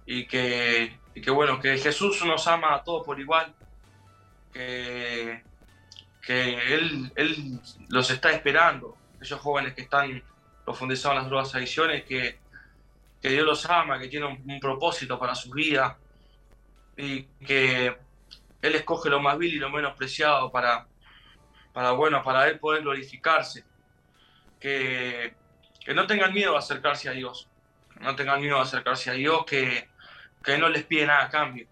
[0.06, 3.56] y que, y que bueno, que Jesús nos ama a todos por igual,
[4.52, 5.44] que,
[6.22, 7.60] que él, él
[7.90, 10.24] los está esperando, esos jóvenes que están
[10.66, 12.40] profundizados en las drogas adicciones, que,
[13.22, 15.98] que Dios los ama, que tiene un, propósito para su vida
[16.98, 17.96] y que
[18.62, 20.88] Él escoge lo más vil y lo menos preciado para,
[21.74, 23.64] para, bueno, para Él poder glorificarse.
[24.60, 25.34] Que,
[25.84, 27.48] que no tengan miedo a acercarse a Dios,
[28.00, 29.90] no tengan miedo a acercarse a Dios, que,
[30.44, 31.68] que no les pide nada a cambio,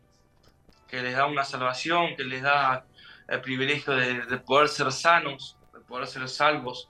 [0.90, 2.86] que les da una salvación, que les da
[3.28, 6.90] el privilegio de, de poder ser sanos, de poder ser salvos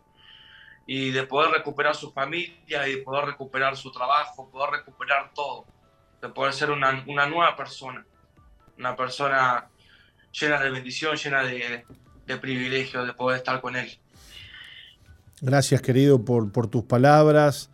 [0.87, 5.65] y de poder recuperar su familia y de poder recuperar su trabajo, poder recuperar todo,
[6.21, 8.05] de poder ser una, una nueva persona,
[8.77, 9.67] una persona
[10.31, 11.85] llena de bendición, llena de,
[12.25, 13.99] de privilegio, de poder estar con Él.
[15.41, 17.69] Gracias, querido, por, por tus palabras.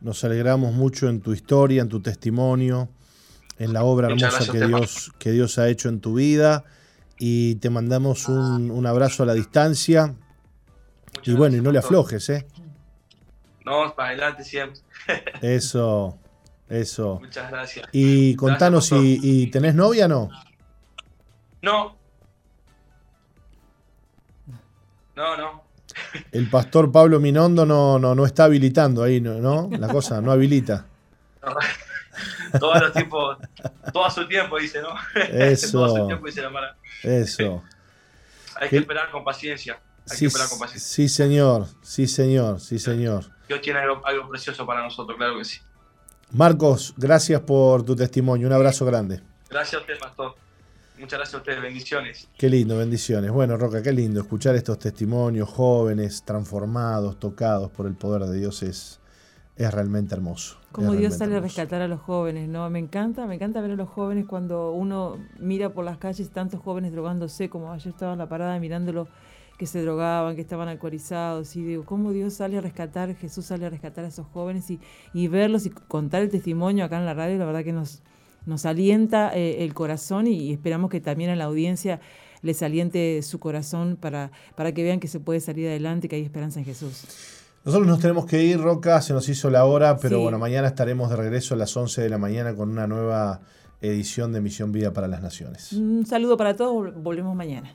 [0.00, 2.88] Nos alegramos mucho en tu historia, en tu testimonio,
[3.58, 4.66] en la obra Muchas hermosa que.
[4.66, 6.64] Dios, que Dios ha hecho en tu vida.
[7.18, 10.14] Y te mandamos un, un abrazo a la distancia.
[11.24, 12.46] y bueno, y no le aflojes, ¿eh?
[13.64, 14.80] No, para adelante siempre.
[15.42, 16.18] Eso,
[16.68, 17.18] eso.
[17.20, 17.88] Muchas gracias.
[17.92, 20.30] Y contanos, Gracias, ¿y, y tenés novia o no?
[21.62, 21.96] No.
[25.16, 25.64] No, no.
[26.32, 29.34] El pastor Pablo Minondo no, no, no está habilitando ahí, ¿no?
[29.38, 29.68] ¿no?
[29.78, 30.86] La cosa, no habilita.
[32.58, 33.38] Todos los tiempos,
[33.92, 34.88] todo su tiempo, dice, ¿no?
[35.14, 35.72] Eso.
[35.72, 36.76] todo a su tiempo, dice la mala.
[37.02, 37.62] Eso.
[38.60, 39.74] Hay que esperar con paciencia.
[40.08, 40.88] Hay Sí, que esperar con paciencia.
[40.88, 43.24] sí, señor, sí, señor, sí, señor.
[43.48, 45.58] Dios tiene algo, algo precioso para nosotros, claro que sí.
[46.32, 48.46] Marcos, gracias por tu testimonio.
[48.48, 49.20] Un abrazo grande.
[49.48, 50.34] Gracias a usted, pastor.
[50.98, 51.60] Muchas gracias a ustedes.
[51.62, 52.28] Bendiciones.
[52.36, 53.30] Qué lindo, bendiciones.
[53.30, 58.62] Bueno, Roca, qué lindo escuchar estos testimonios jóvenes, transformados, tocados por el poder de Dios.
[58.62, 58.98] Es,
[59.56, 60.58] es realmente hermoso.
[60.70, 62.68] Como Dios sale a rescatar a los jóvenes, ¿no?
[62.68, 66.60] Me encanta, me encanta ver a los jóvenes cuando uno mira por las calles tantos
[66.60, 69.08] jóvenes drogándose, como ayer estaba en la parada mirándolo
[69.56, 73.64] que se drogaban, que estaban alcoholizados, y digo, cómo Dios sale a rescatar, Jesús sale
[73.64, 74.78] a rescatar a esos jóvenes y,
[75.14, 78.02] y verlos y contar el testimonio acá en la radio, la verdad que nos,
[78.44, 82.00] nos alienta eh, el corazón y, y esperamos que también a la audiencia
[82.42, 86.22] les aliente su corazón para, para que vean que se puede salir adelante, que hay
[86.22, 87.35] esperanza en Jesús.
[87.66, 90.22] Nosotros nos tenemos que ir, Roca, se nos hizo la hora, pero Sí.
[90.22, 93.40] bueno, mañana estaremos de regreso a las 11 de la mañana con una nueva
[93.80, 95.72] edición de Misión Vida para las Naciones.
[95.72, 97.74] Un saludo para todos, vol- volvemos mañana.